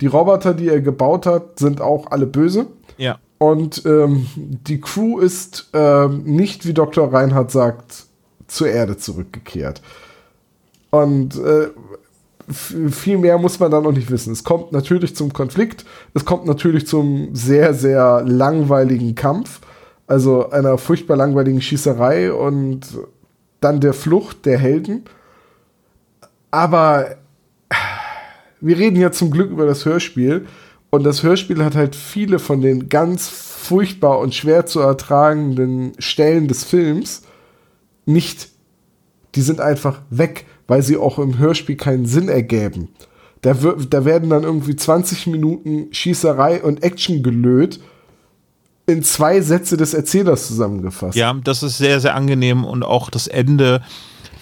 [0.00, 2.66] Die Roboter, die er gebaut hat, sind auch alle böse.
[2.98, 3.18] Ja.
[3.38, 7.12] Und ähm, die Crew ist ähm, nicht, wie Dr.
[7.12, 8.06] Reinhardt sagt,
[8.48, 9.80] zur Erde zurückgekehrt.
[10.90, 11.68] Und äh,
[12.50, 14.32] viel mehr muss man da noch nicht wissen.
[14.32, 19.60] Es kommt natürlich zum Konflikt, es kommt natürlich zum sehr, sehr langweiligen Kampf,
[20.06, 22.80] also einer furchtbar langweiligen Schießerei und
[23.60, 25.04] dann der Flucht der Helden.
[26.50, 27.16] Aber
[28.60, 30.46] wir reden ja zum Glück über das Hörspiel
[30.90, 36.48] und das Hörspiel hat halt viele von den ganz furchtbar und schwer zu ertragenden Stellen
[36.48, 37.22] des Films
[38.06, 38.48] nicht.
[39.34, 42.88] Die sind einfach weg, weil sie auch im Hörspiel keinen Sinn ergäben.
[43.42, 47.80] Da, da werden dann irgendwie 20 Minuten Schießerei und Action gelöt
[48.86, 51.16] in zwei Sätze des Erzählers zusammengefasst.
[51.16, 53.82] Ja, das ist sehr, sehr angenehm und auch das Ende,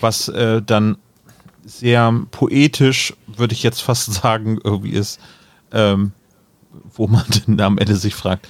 [0.00, 0.96] was äh, dann
[1.64, 5.18] sehr poetisch, würde ich jetzt fast sagen, irgendwie ist.
[5.72, 6.12] Ähm,
[6.93, 8.49] wo man dann am Ende sich fragt,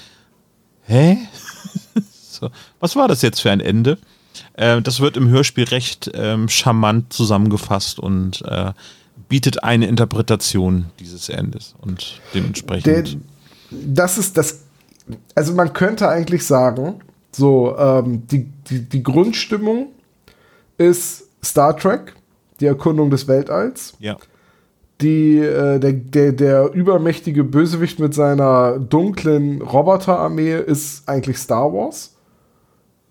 [0.83, 1.19] hä?
[2.11, 3.99] so, was war das jetzt für ein Ende?
[4.55, 8.73] Äh, das wird im Hörspiel recht ähm, charmant zusammengefasst und äh,
[9.29, 12.87] bietet eine Interpretation dieses Endes und dementsprechend.
[12.87, 13.05] Der,
[13.71, 14.61] das ist das,
[15.35, 17.01] also man könnte eigentlich sagen,
[17.33, 19.89] so, ähm, die, die, die Grundstimmung
[20.79, 22.15] ist Star Trek,
[22.61, 23.95] die Erkundung des Weltalls.
[23.99, 24.17] Ja
[25.01, 32.17] die, äh, der, der, der übermächtige Bösewicht mit seiner dunklen Roboterarmee ist eigentlich Star Wars.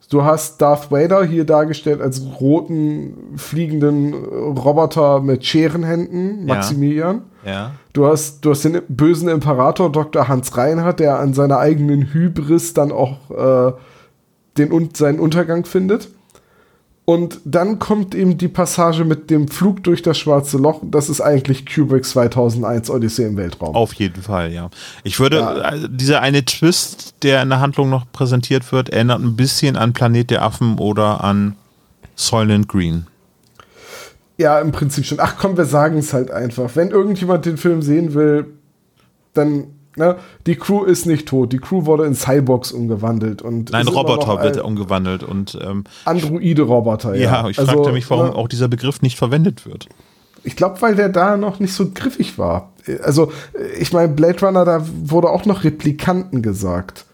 [0.10, 7.24] Du hast Darth Vader hier dargestellt als roten, fliegenden Roboter mit Scherenhänden, Maximilian.
[7.44, 7.52] Ja.
[7.52, 7.72] ja.
[7.94, 10.28] Du, hast, du hast den bösen Imperator Dr.
[10.28, 13.74] Hans Reinhardt, der an seiner eigenen Hybris dann auch äh,
[14.58, 16.10] den, seinen Untergang findet.
[17.06, 20.82] Und dann kommt eben die Passage mit dem Flug durch das schwarze Loch.
[20.84, 23.76] Das ist eigentlich Kubrick 2001 Odyssee im Weltraum.
[23.76, 24.72] Auf jeden Fall, ja.
[25.04, 25.48] Ich würde, ja.
[25.50, 29.94] also dieser eine Twist, der in der Handlung noch präsentiert wird, erinnert ein bisschen an
[29.94, 31.56] Planet der Affen oder an
[32.16, 33.06] Soylent Green.
[34.38, 35.20] Ja, im Prinzip schon.
[35.20, 36.76] Ach komm, wir sagen es halt einfach.
[36.76, 38.48] Wenn irgendjemand den Film sehen will,
[39.34, 40.18] dann Ne?
[40.46, 41.54] Die Crew ist nicht tot.
[41.54, 43.42] Die Crew wurde in Cyborgs umgewandelt.
[43.42, 45.24] Und Nein, Roboter wird umgewandelt.
[45.24, 47.44] und ähm, Androide-Roboter, ja.
[47.44, 48.36] Ja, ich also, fragte mich, warum ne?
[48.36, 49.88] auch dieser Begriff nicht verwendet wird.
[50.44, 52.72] Ich glaube, weil der da noch nicht so griffig war.
[53.04, 53.32] Also,
[53.80, 57.06] ich meine, Blade Runner, da wurde auch noch Replikanten gesagt.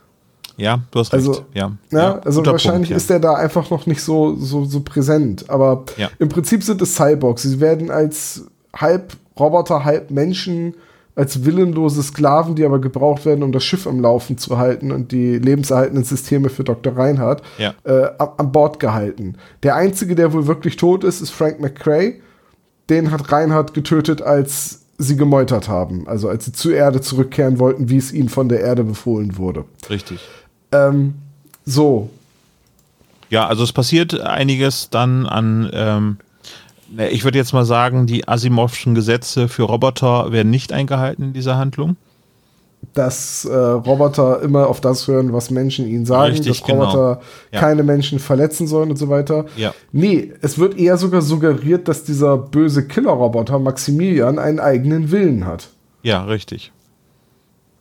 [0.58, 1.28] Ja, du hast recht.
[1.28, 2.98] Also, ja, ja, ja also wahrscheinlich Punkt, ja.
[2.98, 5.50] ist der da einfach noch nicht so, so, so präsent.
[5.50, 5.86] Aber
[6.20, 7.44] im Prinzip sind es Cyborgs.
[7.44, 10.76] Sie werden als halb Roboter, halb Menschen
[11.16, 15.12] als willenlose Sklaven, die aber gebraucht werden, um das Schiff am Laufen zu halten und
[15.12, 16.96] die lebenserhaltenden Systeme für Dr.
[16.96, 17.74] Reinhardt ja.
[17.84, 19.36] äh, an Bord gehalten.
[19.64, 22.22] Der einzige, der wohl wirklich tot ist, ist Frank McCrae.
[22.90, 26.08] Den hat Reinhardt getötet, als sie gemeutert haben.
[26.08, 29.66] Also als sie zur Erde zurückkehren wollten, wie es ihnen von der Erde befohlen wurde.
[29.90, 30.20] Richtig.
[30.72, 31.16] Ähm,
[31.66, 32.10] so.
[33.30, 36.18] Ja, also es passiert einiges dann an ähm,
[36.98, 41.58] ich würde jetzt mal sagen, die Asimovschen Gesetze für Roboter werden nicht eingehalten in dieser
[41.58, 41.96] Handlung.
[42.94, 47.22] dass äh, Roboter immer auf das hören, was Menschen ihnen sagen, Richtig, dass Roboter genau.
[47.54, 47.60] Ja.
[47.60, 49.46] keine Menschen verletzen sollen und so weiter.
[49.56, 49.74] Ja.
[49.92, 55.70] Nee, es wird eher sogar suggeriert, dass dieser böse Killerroboter Maximilian einen eigenen Willen hat.
[56.04, 56.72] Ja, richtig.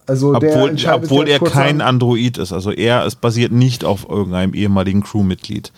[0.07, 2.53] Also Obwohl, obwohl er kein an- Android ist.
[2.53, 5.73] Also er es basiert nicht auf irgendeinem ehemaligen Crewmitglied.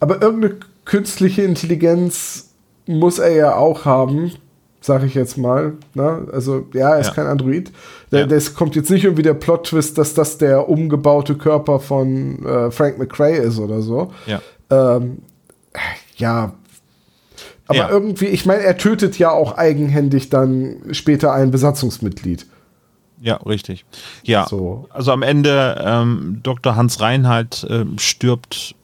[0.00, 2.54] Aber irgendeine künstliche Intelligenz
[2.86, 4.32] muss er ja auch haben,
[4.80, 5.74] sag ich jetzt mal.
[5.94, 6.26] Ne?
[6.32, 7.14] Also, ja, er ist Ja.
[7.14, 7.70] kein Android.
[8.12, 8.24] Ja.
[8.26, 12.98] Das kommt jetzt nicht irgendwie der Plot-Twist, dass das der umgebaute Körper von äh, Frank
[12.98, 14.12] McRae ist oder so.
[14.26, 14.40] Ja.
[14.70, 15.18] Ähm,
[16.16, 16.54] ja.
[17.66, 17.88] Aber Ja.
[17.90, 22.46] irgendwie, ich meine, er tötet ja auch eigenhändig dann später ein Besatzungsmitglied.
[23.20, 23.84] Ja, richtig.
[24.22, 24.86] Ja, So.
[24.90, 26.76] also am Ende ähm, Dr.
[26.76, 28.75] Hans Reinhardt ähm, stirbt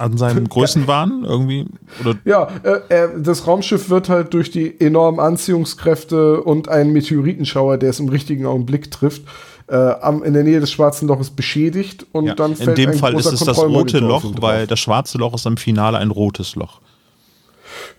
[0.00, 1.66] an seinem Größenwahn irgendwie.
[2.00, 7.90] Oder Ja, äh, das Raumschiff wird halt durch die enormen Anziehungskräfte und einen Meteoritenschauer, der
[7.90, 9.22] es im richtigen Augenblick trifft,
[9.68, 12.90] äh, am, in der Nähe des Schwarzen Loches beschädigt und ja, dann in fällt dem
[12.90, 16.10] ein Fall ist es das rote Loch, weil das schwarze Loch ist am Finale ein
[16.10, 16.80] rotes Loch.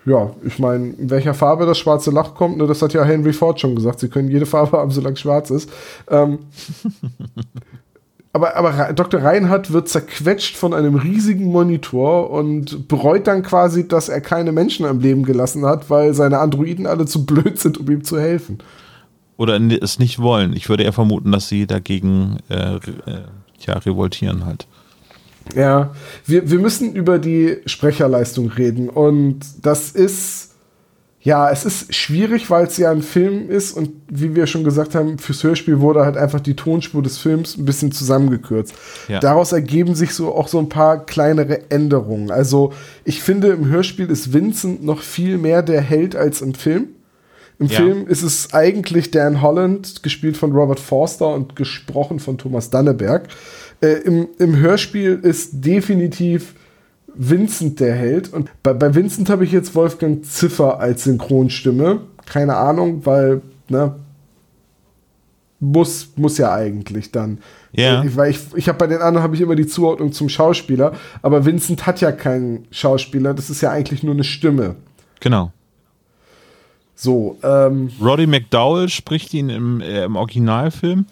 [0.06, 3.34] Ja, ich meine, in welcher Farbe das schwarze Loch kommt, ne, das hat ja Henry
[3.34, 4.00] Ford schon gesagt.
[4.00, 5.70] Sie können jede Farbe haben, solange es schwarz ist.
[6.10, 6.40] Ähm,
[8.34, 9.22] aber, aber Dr.
[9.22, 14.86] Reinhardt wird zerquetscht von einem riesigen Monitor und bereut dann quasi, dass er keine Menschen
[14.86, 18.60] am Leben gelassen hat, weil seine Androiden alle zu blöd sind, um ihm zu helfen.
[19.36, 20.54] Oder es nicht wollen.
[20.54, 22.80] Ich würde eher vermuten, dass sie dagegen äh, äh,
[23.60, 24.67] ja, revoltieren halt.
[25.56, 25.91] Ja,
[26.26, 30.51] wir, wir müssen über die Sprecherleistung reden und das ist,
[31.24, 34.96] ja, es ist schwierig, weil es ja ein Film ist und wie wir schon gesagt
[34.96, 38.74] haben, fürs Hörspiel wurde halt einfach die Tonspur des Films ein bisschen zusammengekürzt.
[39.08, 39.20] Ja.
[39.20, 42.32] Daraus ergeben sich so auch so ein paar kleinere Änderungen.
[42.32, 42.74] Also
[43.06, 46.88] ich finde, im Hörspiel ist Vincent noch viel mehr der Held als im Film.
[47.60, 47.78] Im Ja.
[47.78, 53.28] Film ist es eigentlich Dan Holland, gespielt von Robert Forster und gesprochen von Thomas Danneberg.
[53.82, 56.56] Äh, im, Im Hörspiel ist definitiv
[57.15, 58.34] Vincent der Held.
[58.34, 62.02] Und bei, bei Vincent habe ich jetzt Wolfgang Ziffer als Synchronstimme.
[62.26, 63.95] Keine Ahnung, weil, ne,
[65.60, 67.38] muss, muss ja eigentlich dann.
[67.71, 68.04] Ja.
[68.04, 70.93] Ich, weil ich, ich habe bei den anderen habe ich immer die Zuordnung zum Schauspieler,
[71.21, 74.76] aber Vincent hat ja keinen Schauspieler, das ist ja eigentlich nur eine Stimme.
[75.19, 75.52] Genau.
[76.95, 81.06] So, ähm, Roddy McDowell spricht ihn im, äh, im Originalfilm.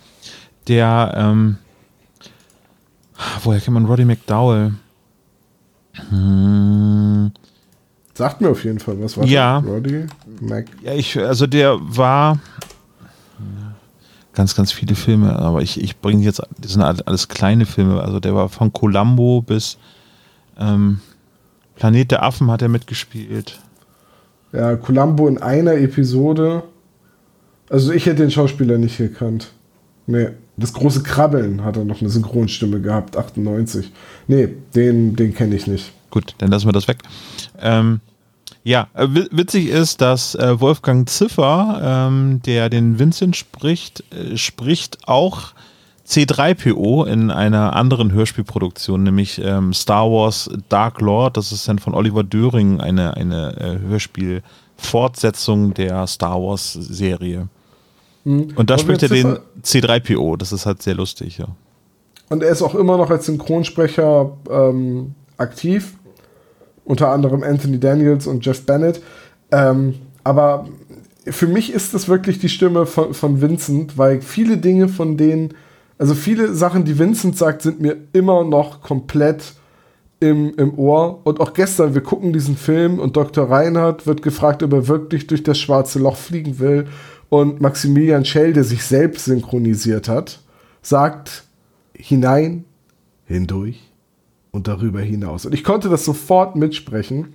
[0.68, 1.58] Der, ähm,
[3.44, 4.74] woher kennt man Roddy McDowell?
[6.10, 7.32] Hm,
[8.14, 9.18] sagt mir auf jeden Fall was.
[9.18, 9.60] Warte, Ja.
[9.60, 10.06] Roddy
[10.42, 10.66] Mac.
[10.84, 12.40] ja, ich, also der war
[14.34, 18.02] ganz, ganz viele Filme, aber ich, ich bringe jetzt, das sind alles- alles kleine Filme.
[18.02, 19.78] Also der war von Columbo bis
[20.58, 21.00] ähm,
[21.76, 23.60] Planet der Affen hat er mitgespielt.
[24.52, 26.64] Ja, Columbo in einer Episode.
[27.70, 29.52] Also ich hätte den Schauspieler nicht gekannt.
[30.10, 33.92] Nee, das große Krabbeln hat er noch eine Synchronstimme gehabt, 98.
[34.28, 35.92] Nee, den, den kenne ich nicht.
[36.10, 36.98] Gut, dann lassen wir das weg.
[37.62, 38.00] Ähm,
[38.64, 44.36] ja, äh, wi- witzig ist, dass äh, Wolfgang Ziffer, ähm, der den Vincent spricht, äh,
[44.36, 45.54] spricht auch
[46.08, 51.38] C3PO in einer anderen Hörspielproduktion, nämlich ähm, Star Wars Dark Lord.
[51.38, 56.74] Das ist dann von Oliver Döring eine, eine äh, Hörspielfortsetzung der Star Wars
[58.26, 60.38] Und da Wolfgang spricht er den Ziffer- C3PO.
[60.38, 61.48] Das ist halt sehr lustig, ja.
[62.30, 65.94] Und er ist auch immer noch als Synchronsprecher ähm, aktiv.
[66.86, 69.02] Unter anderem Anthony Daniels und Jeff Bennett.
[69.52, 70.68] Ähm, aber
[71.28, 75.54] für mich ist das wirklich die Stimme von, von Vincent, weil viele Dinge von denen,
[75.98, 79.54] also viele Sachen, die Vincent sagt, sind mir immer noch komplett
[80.20, 81.22] im, im Ohr.
[81.24, 83.50] Und auch gestern, wir gucken diesen Film und Dr.
[83.50, 86.88] Reinhardt wird gefragt, ob er wirklich durch das schwarze Loch fliegen will.
[87.30, 90.40] Und Maximilian Schell, der sich selbst synchronisiert hat,
[90.82, 91.44] sagt
[91.94, 92.66] hinein,
[93.26, 93.80] hindurch
[94.52, 95.46] und darüber hinaus.
[95.46, 97.34] Und ich konnte das sofort mitsprechen,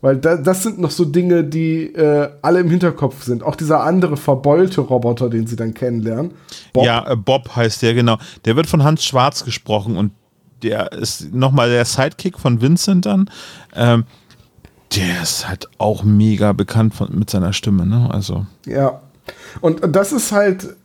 [0.00, 3.42] weil da, das sind noch so Dinge, die äh, alle im Hinterkopf sind.
[3.42, 6.32] Auch dieser andere verbeulte Roboter, den sie dann kennenlernen.
[6.72, 6.84] Bob.
[6.84, 8.18] Ja, äh, Bob heißt der, genau.
[8.44, 10.12] Der wird von Hans Schwarz gesprochen und
[10.62, 13.30] der ist nochmal der Sidekick von Vincent dann.
[13.74, 14.04] Ähm,
[14.94, 18.08] der ist halt auch mega bekannt von, mit seiner Stimme, ne?
[18.12, 19.00] Also, Ja.
[19.60, 20.76] Und, das ist halt,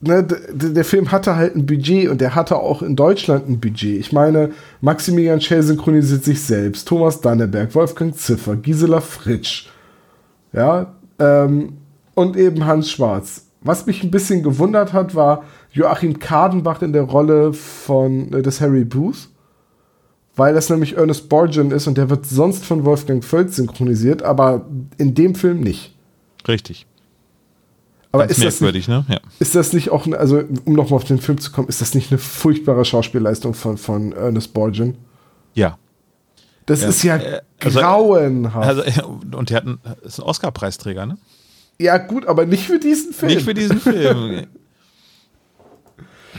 [0.00, 3.98] ne, der Film hatte halt ein Budget und der hatte auch in Deutschland ein Budget.
[3.98, 9.68] Ich meine, Maximilian Schell synchronisiert sich selbst, Thomas Danneberg, Wolfgang Ziffer, Gisela Fritsch,
[10.52, 11.78] ja, ähm,
[12.14, 13.46] und eben Hans Schwarz.
[13.62, 18.60] Was mich ein bisschen gewundert hat, war Joachim Kadenbach in der Rolle von äh, des
[18.60, 19.28] Harry Booth,
[20.34, 24.66] weil das nämlich Ernest Borgen ist und der wird sonst von Wolfgang Völz synchronisiert, aber
[24.98, 25.94] in dem Film nicht.
[26.48, 26.86] richtig.
[28.14, 29.04] Aber Ganz ist das, nicht, merkwürdig, ne?
[29.08, 29.20] Ja.
[29.38, 31.94] ist das nicht auch, eine, also um nochmal auf den Film zu kommen, ist das
[31.94, 34.94] nicht eine furchtbare Schauspielleistung von, von Ernest Borgnine?
[35.54, 35.78] Ja.
[36.66, 36.88] Das Ja.
[36.88, 38.68] ist ja Äh, also- grauenhaft.
[38.86, 41.16] Also, und der hat einen, ist ein Oscar-Preisträger, ne?
[41.80, 43.32] ja, gut, aber nicht für diesen Film.
[43.32, 44.46] Nicht für diesen Film.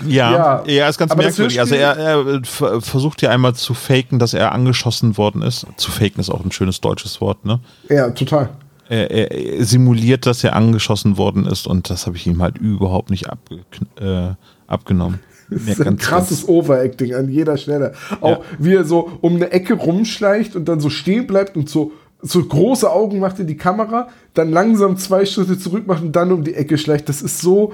[0.07, 1.59] Ja, Ja, ja, ist ganz merkwürdig.
[1.59, 5.65] Also er, er ver- versucht ja einmal zu faken, dass er angeschossen worden ist.
[5.77, 7.59] Zu faken ist auch ein schönes deutsches Wort, ne?
[7.89, 8.49] ja, total.
[8.89, 12.57] Er, er, er simuliert, dass er angeschossen worden ist und das habe ich ihm halt
[12.57, 13.61] überhaupt nicht abge,
[13.99, 14.33] äh,
[14.67, 15.19] abgenommen.
[15.49, 17.93] Das ist ein krasses Overacting an jeder Stelle.
[18.21, 18.41] Auch Ja.
[18.59, 21.91] wie er so um eine Ecke rumschleicht und dann so stehen bleibt und so,
[22.21, 26.31] so große Augen macht in die Kamera, dann langsam zwei Schritte zurück macht und dann
[26.31, 27.07] um die Ecke schleicht.
[27.09, 27.73] Das ist so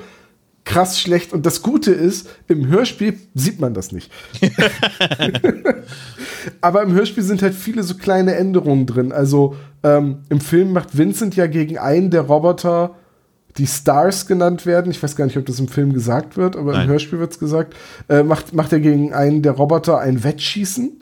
[0.70, 1.34] krass schlecht.
[1.34, 4.12] Und das Gute ist, im Hörspiel sieht man das nicht.
[6.62, 9.12] Aber im Hörspiel sind halt viele so kleine Änderungen drin.
[9.12, 12.96] Also ähm, im Film macht Vincent ja gegen einen der Roboter,
[13.58, 14.92] die Stars genannt werden.
[14.92, 16.84] Ich weiß gar nicht, ob das im Film gesagt wird, aber Nein.
[16.84, 17.74] im Hörspiel wird es gesagt.
[18.08, 21.00] Äh, macht, macht er gegen einen der Roboter ein Wettschießen.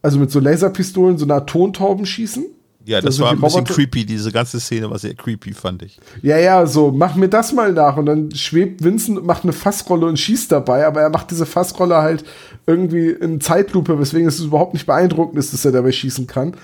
[0.00, 2.46] Also mit so Laserpistolen, so einer Tontaubenschießen.
[2.86, 4.04] Ja, das Also war ein bisschen Roboter- creepy.
[4.04, 5.98] Diese ganze Szene war sehr creepy, fand ich.
[6.22, 7.96] Ja, ja, so, mach mir das mal nach.
[7.96, 11.46] Und dann schwebt Vincent und macht eine Fassrolle und schießt dabei, aber er macht diese
[11.46, 12.24] Fassrolle halt
[12.66, 16.56] irgendwie in Zeitlupe, weswegen es überhaupt nicht beeindruckend ist, dass er dabei schießen kann.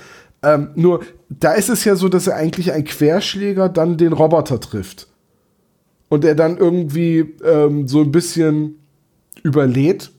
[0.42, 4.60] Ähm, nur, da ist es ja so, dass er eigentlich ein Querschläger dann den Roboter
[4.60, 5.06] trifft.
[6.08, 8.74] Und er dann irgendwie ähm, so ein bisschen
[9.42, 10.10] überlädt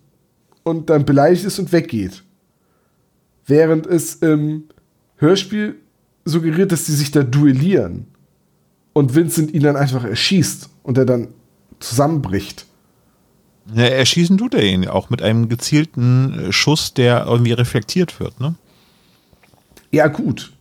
[0.64, 2.24] und dann beleidigt ist und weggeht.
[3.46, 4.64] Während es im
[5.18, 5.76] Hörspiel
[6.26, 8.08] suggeriert, dass sie sich da duellieren
[8.94, 11.30] und Vincent ihn dann einfach erschießt und er dann
[11.80, 12.66] zusammenbricht.
[13.74, 18.40] Ja, erschießen tut er ihn auch mit einem gezielten äh, Schuss, der irgendwie reflektiert wird,
[18.40, 18.56] ne?
[19.92, 20.52] Ja, gut.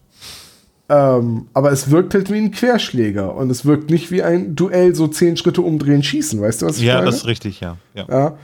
[0.88, 4.94] Ähm, aber es wirkt halt wie ein Querschläger und es wirkt nicht wie ein Duell,
[4.94, 6.40] so zehn Schritte umdrehen, schießen.
[6.40, 7.07] Weißt du, was ich Ja, meine?
[7.07, 7.77] das ist richtig, ja.
[7.94, 8.07] ja.
[8.09, 8.38] Ja.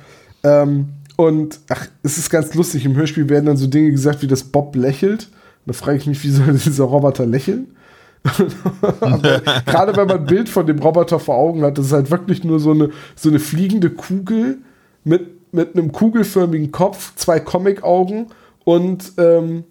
[0.62, 2.84] Ähm, und ach, es ist ganz lustig.
[2.84, 5.28] Im Hörspiel werden dann so Dinge gesagt, wie dass Bob lächelt.
[5.66, 7.76] Da frage ich mich, wie soll dieser Roboter lächeln?
[9.66, 12.44] Gerade wenn man ein Bild von dem Roboter vor Augen hat, das ist halt wirklich
[12.44, 14.58] nur so eine, so eine fliegende Kugel
[15.04, 18.28] mit, mit einem kugelförmigen Kopf, zwei Comic-Augen
[18.64, 19.64] und ähm,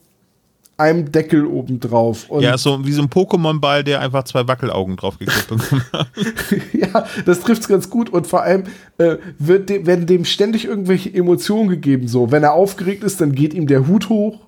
[0.77, 2.29] einem Deckel obendrauf.
[2.29, 6.07] Und Ja, so wie so ein Pokémon-Ball, der einfach zwei Wackelaugen bekommen hat.
[6.73, 8.65] ja, das trifft es ganz gut und vor allem
[8.97, 12.07] äh, wird dem, werden dem ständig irgendwelche Emotionen gegeben.
[12.07, 14.39] So, wenn er aufgeregt ist, dann geht ihm der Hut hoch.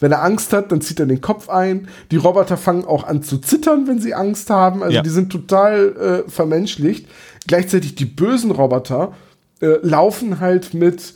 [0.00, 1.88] Wenn er Angst hat, dann zieht er den Kopf ein.
[2.10, 4.82] Die Roboter fangen auch an zu zittern, wenn sie Angst haben.
[4.82, 5.02] Also Ja.
[5.02, 7.06] die sind total äh, vermenschlicht.
[7.46, 9.12] Gleichzeitig die bösen Roboter
[9.60, 11.14] äh, laufen halt mit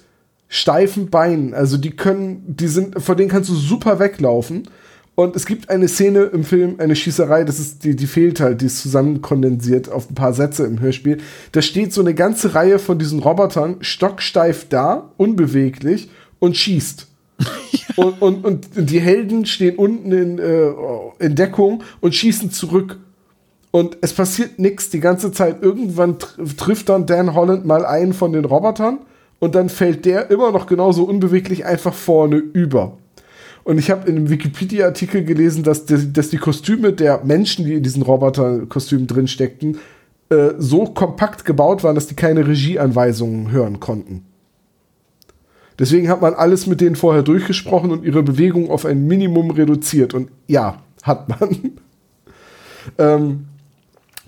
[0.48, 1.54] steifen Beinen.
[1.54, 4.68] Also die können, die sind, vor denen kannst du super weglaufen.
[5.14, 8.62] Und es gibt eine Szene im Film, eine Schießerei, das ist, die, die fehlt halt,
[8.62, 11.18] die ist zusammenkondensiert auf ein paar Sätze im Hörspiel.
[11.52, 17.08] Da steht so eine ganze Reihe von diesen Robotern stocksteif da, unbeweglich und schießt.
[17.96, 20.72] Und, und, und die Helden stehen unten in, äh,
[21.18, 22.98] in Deckung und schießen zurück.
[23.70, 25.62] Und es passiert nichts die ganze Zeit.
[25.62, 29.00] Irgendwann tr trifft dann Dan Holland mal einen von den Robotern
[29.40, 32.96] und dann fällt der immer noch genauso unbeweglich einfach vorne über.
[33.64, 37.74] Und ich habe in einem Wikipedia-Artikel gelesen, dass die, dass die Kostüme der Menschen, die
[37.74, 39.78] in diesen Roboterkostümen drin steckten,
[40.30, 44.24] äh, so kompakt gebaut waren, dass die keine Regieanweisungen hören konnten.
[45.78, 50.14] Deswegen hat man alles mit denen vorher durchgesprochen und ihre Bewegung auf ein Minimum reduziert.
[50.14, 51.72] Und ja, hat man.
[52.98, 53.46] ähm,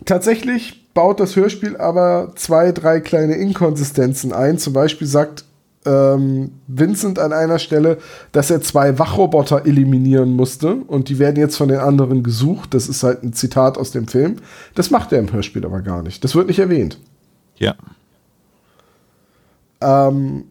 [0.04, 4.58] tatsächlich baut das Hörspiel aber zwei, drei kleine Inkonsistenzen ein.
[4.58, 5.44] Zum Beispiel sagt
[5.86, 7.98] ähm, Vincent an einer Stelle,
[8.32, 12.74] dass er zwei Wachroboter eliminieren musste und die werden jetzt von den anderen gesucht.
[12.74, 14.36] Das ist halt ein Zitat aus dem Film.
[14.74, 16.24] Das macht er im Hörspiel aber gar nicht.
[16.24, 16.98] Das wird nicht erwähnt.
[17.56, 17.74] Ja.
[19.80, 20.44] Ähm,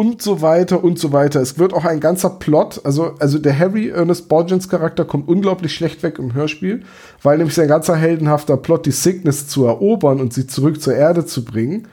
[0.00, 1.42] und so weiter und so weiter.
[1.42, 5.74] Es wird auch ein ganzer Plot, also, also der Harry Ernest Borgens Charakter kommt unglaublich
[5.74, 6.84] schlecht weg im Hörspiel,
[7.22, 11.26] weil nämlich sein ganzer heldenhafter Plot, die Cygnus zu erobern und sie zurück zur Erde
[11.26, 11.86] zu bringen,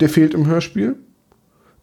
[0.00, 0.96] der fehlt im Hörspiel.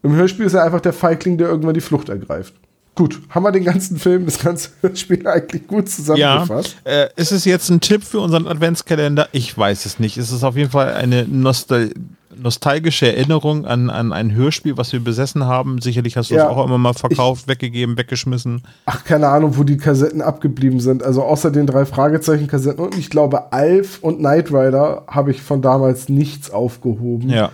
[0.04, 2.54] Im Hörspiel ist er einfach der Feigling, der irgendwann die Flucht ergreift.
[2.94, 6.76] Gut, haben wir den ganzen Film, das ganze Hörspiel eigentlich gut Ja, zusammengefasst.
[6.84, 9.30] äh, ist es jetzt ein Tipp für unseren Adventskalender?
[9.32, 10.18] Ich weiß es nicht.
[10.18, 11.90] Es ist auf jeden Fall eine Nostal
[12.38, 15.82] nostalgische Erinnerung an, an ein Hörspiel, was wir besessen haben.
[15.82, 18.64] Sicherlich hast du Ja, es auch immer mal verkauft, weggegeben, weggeschmissen.
[18.86, 21.04] Ach, keine Ahnung, wo die Kassetten abgeblieben sind.
[21.04, 25.62] Also außer den drei Fragezeichen-Kassetten und ich glaube, Alf und Knight Rider habe ich von
[25.62, 27.30] damals nichts aufgehoben.
[27.30, 27.52] Ja.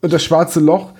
[0.00, 0.92] Und das schwarze Loch,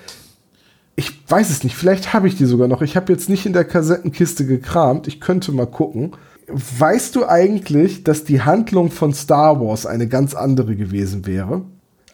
[0.95, 2.81] ich weiß es nicht, vielleicht habe ich die sogar noch.
[2.81, 5.07] Ich habe jetzt nicht in der Kassettenkiste gekramt.
[5.07, 6.11] Ich könnte mal gucken.
[6.47, 11.61] weißt du eigentlich, dass die Handlung von Star Wars eine ganz andere gewesen wäre?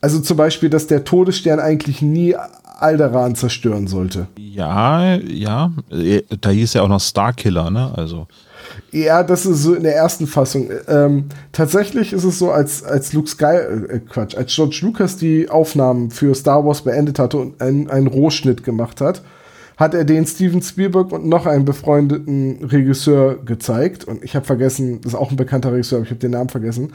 [0.05, 2.35] Also zum Beispiel, dass der Todesstern eigentlich nie
[2.77, 4.27] Alderan zerstören sollte.
[4.37, 5.71] Ja, ja.
[5.89, 7.91] Äh, Da hieß ja auch noch Starkiller, ne?
[7.97, 8.27] Also.
[8.91, 10.69] Ja, das ist so in der ersten Fassung.
[10.87, 15.49] Ähm, tatsächlich ist es so, als, als Luke Sky, äh, Quatsch, als George Lucas die
[15.49, 19.23] Aufnahmen für Star Wars beendet hatte und einen, einen Rohschnitt gemacht hat,
[19.75, 24.03] hat er den Steven Spielberg und noch einen befreundeten Regisseur gezeigt.
[24.03, 26.49] Und ich habe vergessen, das ist auch ein bekannter Regisseur, aber ich habe den Namen
[26.49, 26.93] vergessen.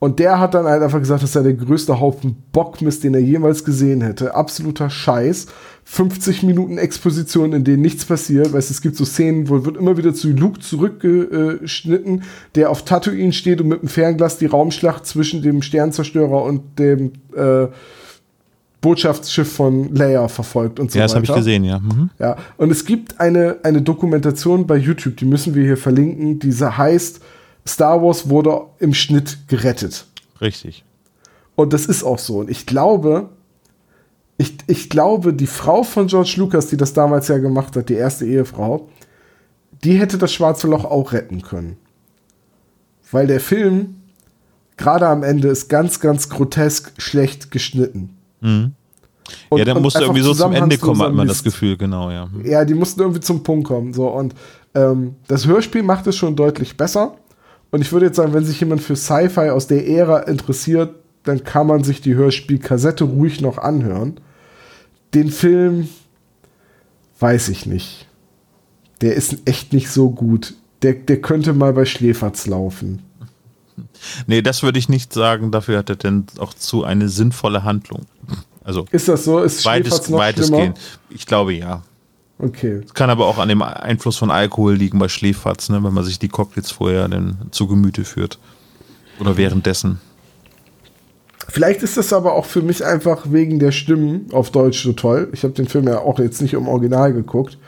[0.00, 3.20] Und der hat dann halt einfach gesagt, das sei der größte Haufen Bockmist, den er
[3.20, 4.34] jemals gesehen hätte.
[4.34, 5.46] Absoluter Scheiß.
[5.84, 8.52] 50 Minuten Exposition, in denen nichts passiert.
[8.52, 12.22] Weißt, es gibt so Szenen, wo wird immer wieder zu Luke zurückgeschnitten,
[12.54, 17.12] der auf Tatooine steht und mit dem Fernglas die Raumschlacht zwischen dem Sternzerstörer und dem
[17.34, 17.66] äh,
[18.80, 21.20] Botschaftsschiff von Leia verfolgt und so ja, weiter.
[21.20, 21.80] das habe ich gesehen, ja.
[21.80, 22.10] Mhm.
[22.20, 26.78] Ja, und es gibt eine, eine Dokumentation bei YouTube, die müssen wir hier verlinken, diese
[26.78, 27.20] heißt
[27.68, 30.06] Star Wars wurde im Schnitt gerettet.
[30.40, 30.84] Richtig.
[31.54, 32.38] Und das ist auch so.
[32.38, 33.28] Und ich glaube,
[34.36, 37.94] ich, ich glaube, die Frau von George Lucas, die das damals ja gemacht hat, die
[37.94, 38.88] erste Ehefrau,
[39.84, 41.76] die hätte das schwarze Loch auch retten können.
[43.10, 43.96] Weil der Film,
[44.76, 48.16] gerade am Ende, ist ganz, ganz grotesk schlecht geschnitten.
[48.40, 48.72] Mhm.
[49.50, 51.40] Und- ja, dann musste irgendwie so zum Ende kommen, hat man Mist.
[51.40, 52.28] das Gefühl, genau, ja.
[52.44, 53.92] Ja, die mussten irgendwie zum Punkt kommen.
[53.92, 54.08] So.
[54.08, 54.34] Und
[54.74, 57.14] ähm, das Hörspiel macht es schon deutlich besser.
[57.70, 60.94] Und ich würde jetzt sagen, wenn sich jemand für Sci-Fi aus der Ära interessiert,
[61.24, 64.20] dann kann man sich die Hörspielkassette ruhig noch anhören.
[65.14, 65.88] Den Film
[67.20, 68.06] weiß ich nicht.
[69.00, 70.54] Der ist echt nicht so gut.
[70.82, 73.02] Der, der könnte mal bei Schläferz laufen.
[74.26, 78.06] Nee, das würde ich nicht sagen, dafür hat er denn auch zu eine sinnvolle Handlung.
[78.64, 79.40] Also Ist das so?
[79.40, 80.78] Ist weitest, noch weitestgehend.
[81.10, 81.82] Ich glaube ja.
[82.38, 82.82] Okay.
[82.94, 86.18] Kann aber auch an dem Einfluss von Alkohol liegen bei Schläferz, ne, wenn man sich
[86.18, 88.38] die Cocktails vorher dann zu Gemüte führt.
[89.18, 90.00] Oder währenddessen.
[91.48, 95.28] Vielleicht ist das aber auch für mich einfach wegen der Stimmen auf Deutsch so toll.
[95.32, 97.58] Ich habe den Film ja auch jetzt nicht im Original geguckt.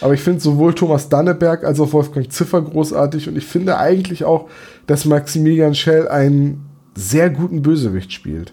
[0.00, 3.28] Aber ich finde sowohl Thomas Danneberg als auch Wolfgang Ziffer großartig.
[3.28, 4.48] Und ich finde eigentlich auch,
[4.88, 8.52] dass Maximilian Schell einen sehr guten Bösewicht spielt.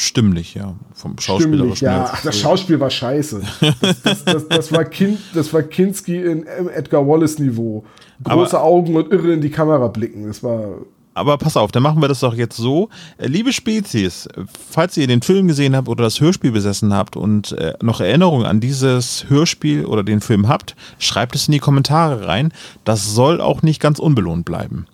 [0.00, 0.76] Stimmlich, ja.
[0.94, 1.84] Vom Stimmlich, Schauspielerischen.
[1.86, 2.10] ja.
[2.12, 3.40] Ach, das Schauspiel war scheiße.
[3.82, 7.84] Das, das, das, das, war, kind, das war Kinski in Edgar Wallace-Niveau.
[8.22, 10.28] Große Aber- Augen und irre in die Kamera blicken.
[10.28, 10.76] Das war
[11.14, 12.90] Aber pass auf, dann machen wir das doch jetzt so.
[13.16, 14.28] Äh, Liebe Spezies,
[14.70, 18.46] falls ihr den Film gesehen habt oder das Hörspiel besessen habt und äh, noch Erinnerungen
[18.46, 22.52] an dieses Hörspiel oder den Film habt, schreibt es in die Kommentare rein.
[22.84, 24.86] Das soll auch nicht ganz unbelohnt bleiben.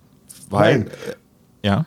[0.49, 0.87] Weil, Nein.
[0.87, 1.85] äh, ja,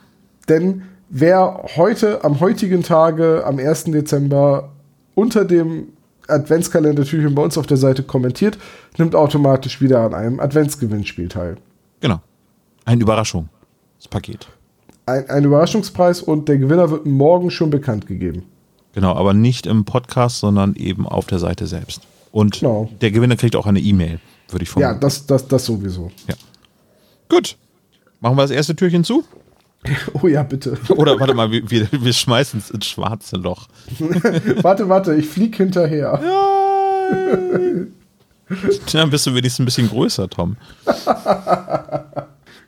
[0.49, 3.85] Denn wer heute, am heutigen Tage, am 1.
[3.85, 4.71] Dezember,
[5.15, 5.89] unter dem
[6.29, 8.59] Adventskalender-Türchen bei uns auf der Seite kommentiert,
[8.99, 11.57] nimmt automatisch wieder an einem Adventsgewinnspiel teil.
[12.01, 12.21] genau.
[12.85, 13.51] Eine Überraschung.
[13.99, 14.49] Das Paket.
[15.05, 18.45] Ein, ein Überraschungspreis und der Gewinner wird morgen schon bekannt gegeben.
[18.95, 22.01] Genau, aber nicht im Podcast, sondern eben auf der Seite selbst.
[22.33, 22.89] Und Genau.
[23.03, 25.01] der Gewinner kriegt auch eine E-Mail, würde ich Ja, vermuten.
[25.01, 26.11] das, das, das sowieso.
[27.29, 27.59] Gut.
[28.21, 29.23] Machen wir das erste Türchen zu?
[30.23, 30.77] Oh ja, bitte.
[30.89, 33.69] Oder warte mal, wir, wir, schmeißen es ins schwarze Loch.
[34.63, 36.19] warte, warte, ich flieg hinterher.
[38.93, 40.57] Dann bist du wenigstens ein bisschen größer, Tom.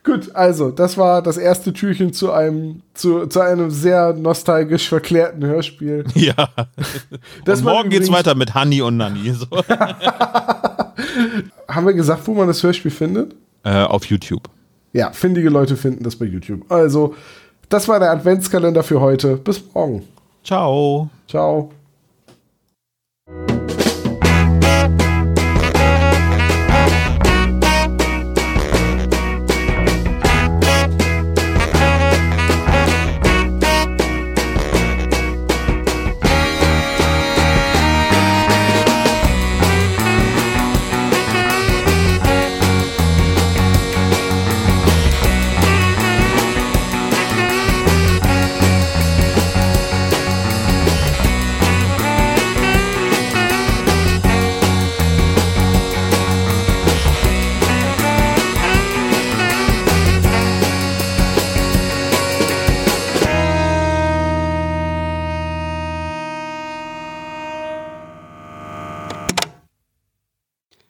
[0.05, 5.45] Gut, also, das war das erste Türchen zu einem, zu, zu einem sehr nostalgisch verklärten
[5.45, 6.05] Hörspiel.
[6.15, 6.49] Ja.
[7.45, 9.33] Das und morgen geht's weiter mit Honey und Nanny.
[9.33, 9.47] So.
[11.69, 13.35] Haben wir gesagt, wo man das Hörspiel findet?
[13.65, 14.49] äh, auf YouTube.
[14.93, 16.71] Ja, findige Leute finden das bei YouTube.
[16.71, 17.15] Also,
[17.69, 19.37] das war der Adventskalender für heute.
[19.37, 20.03] Bis morgen.
[20.43, 21.09] Ciao.
[21.29, 21.71] Ciao.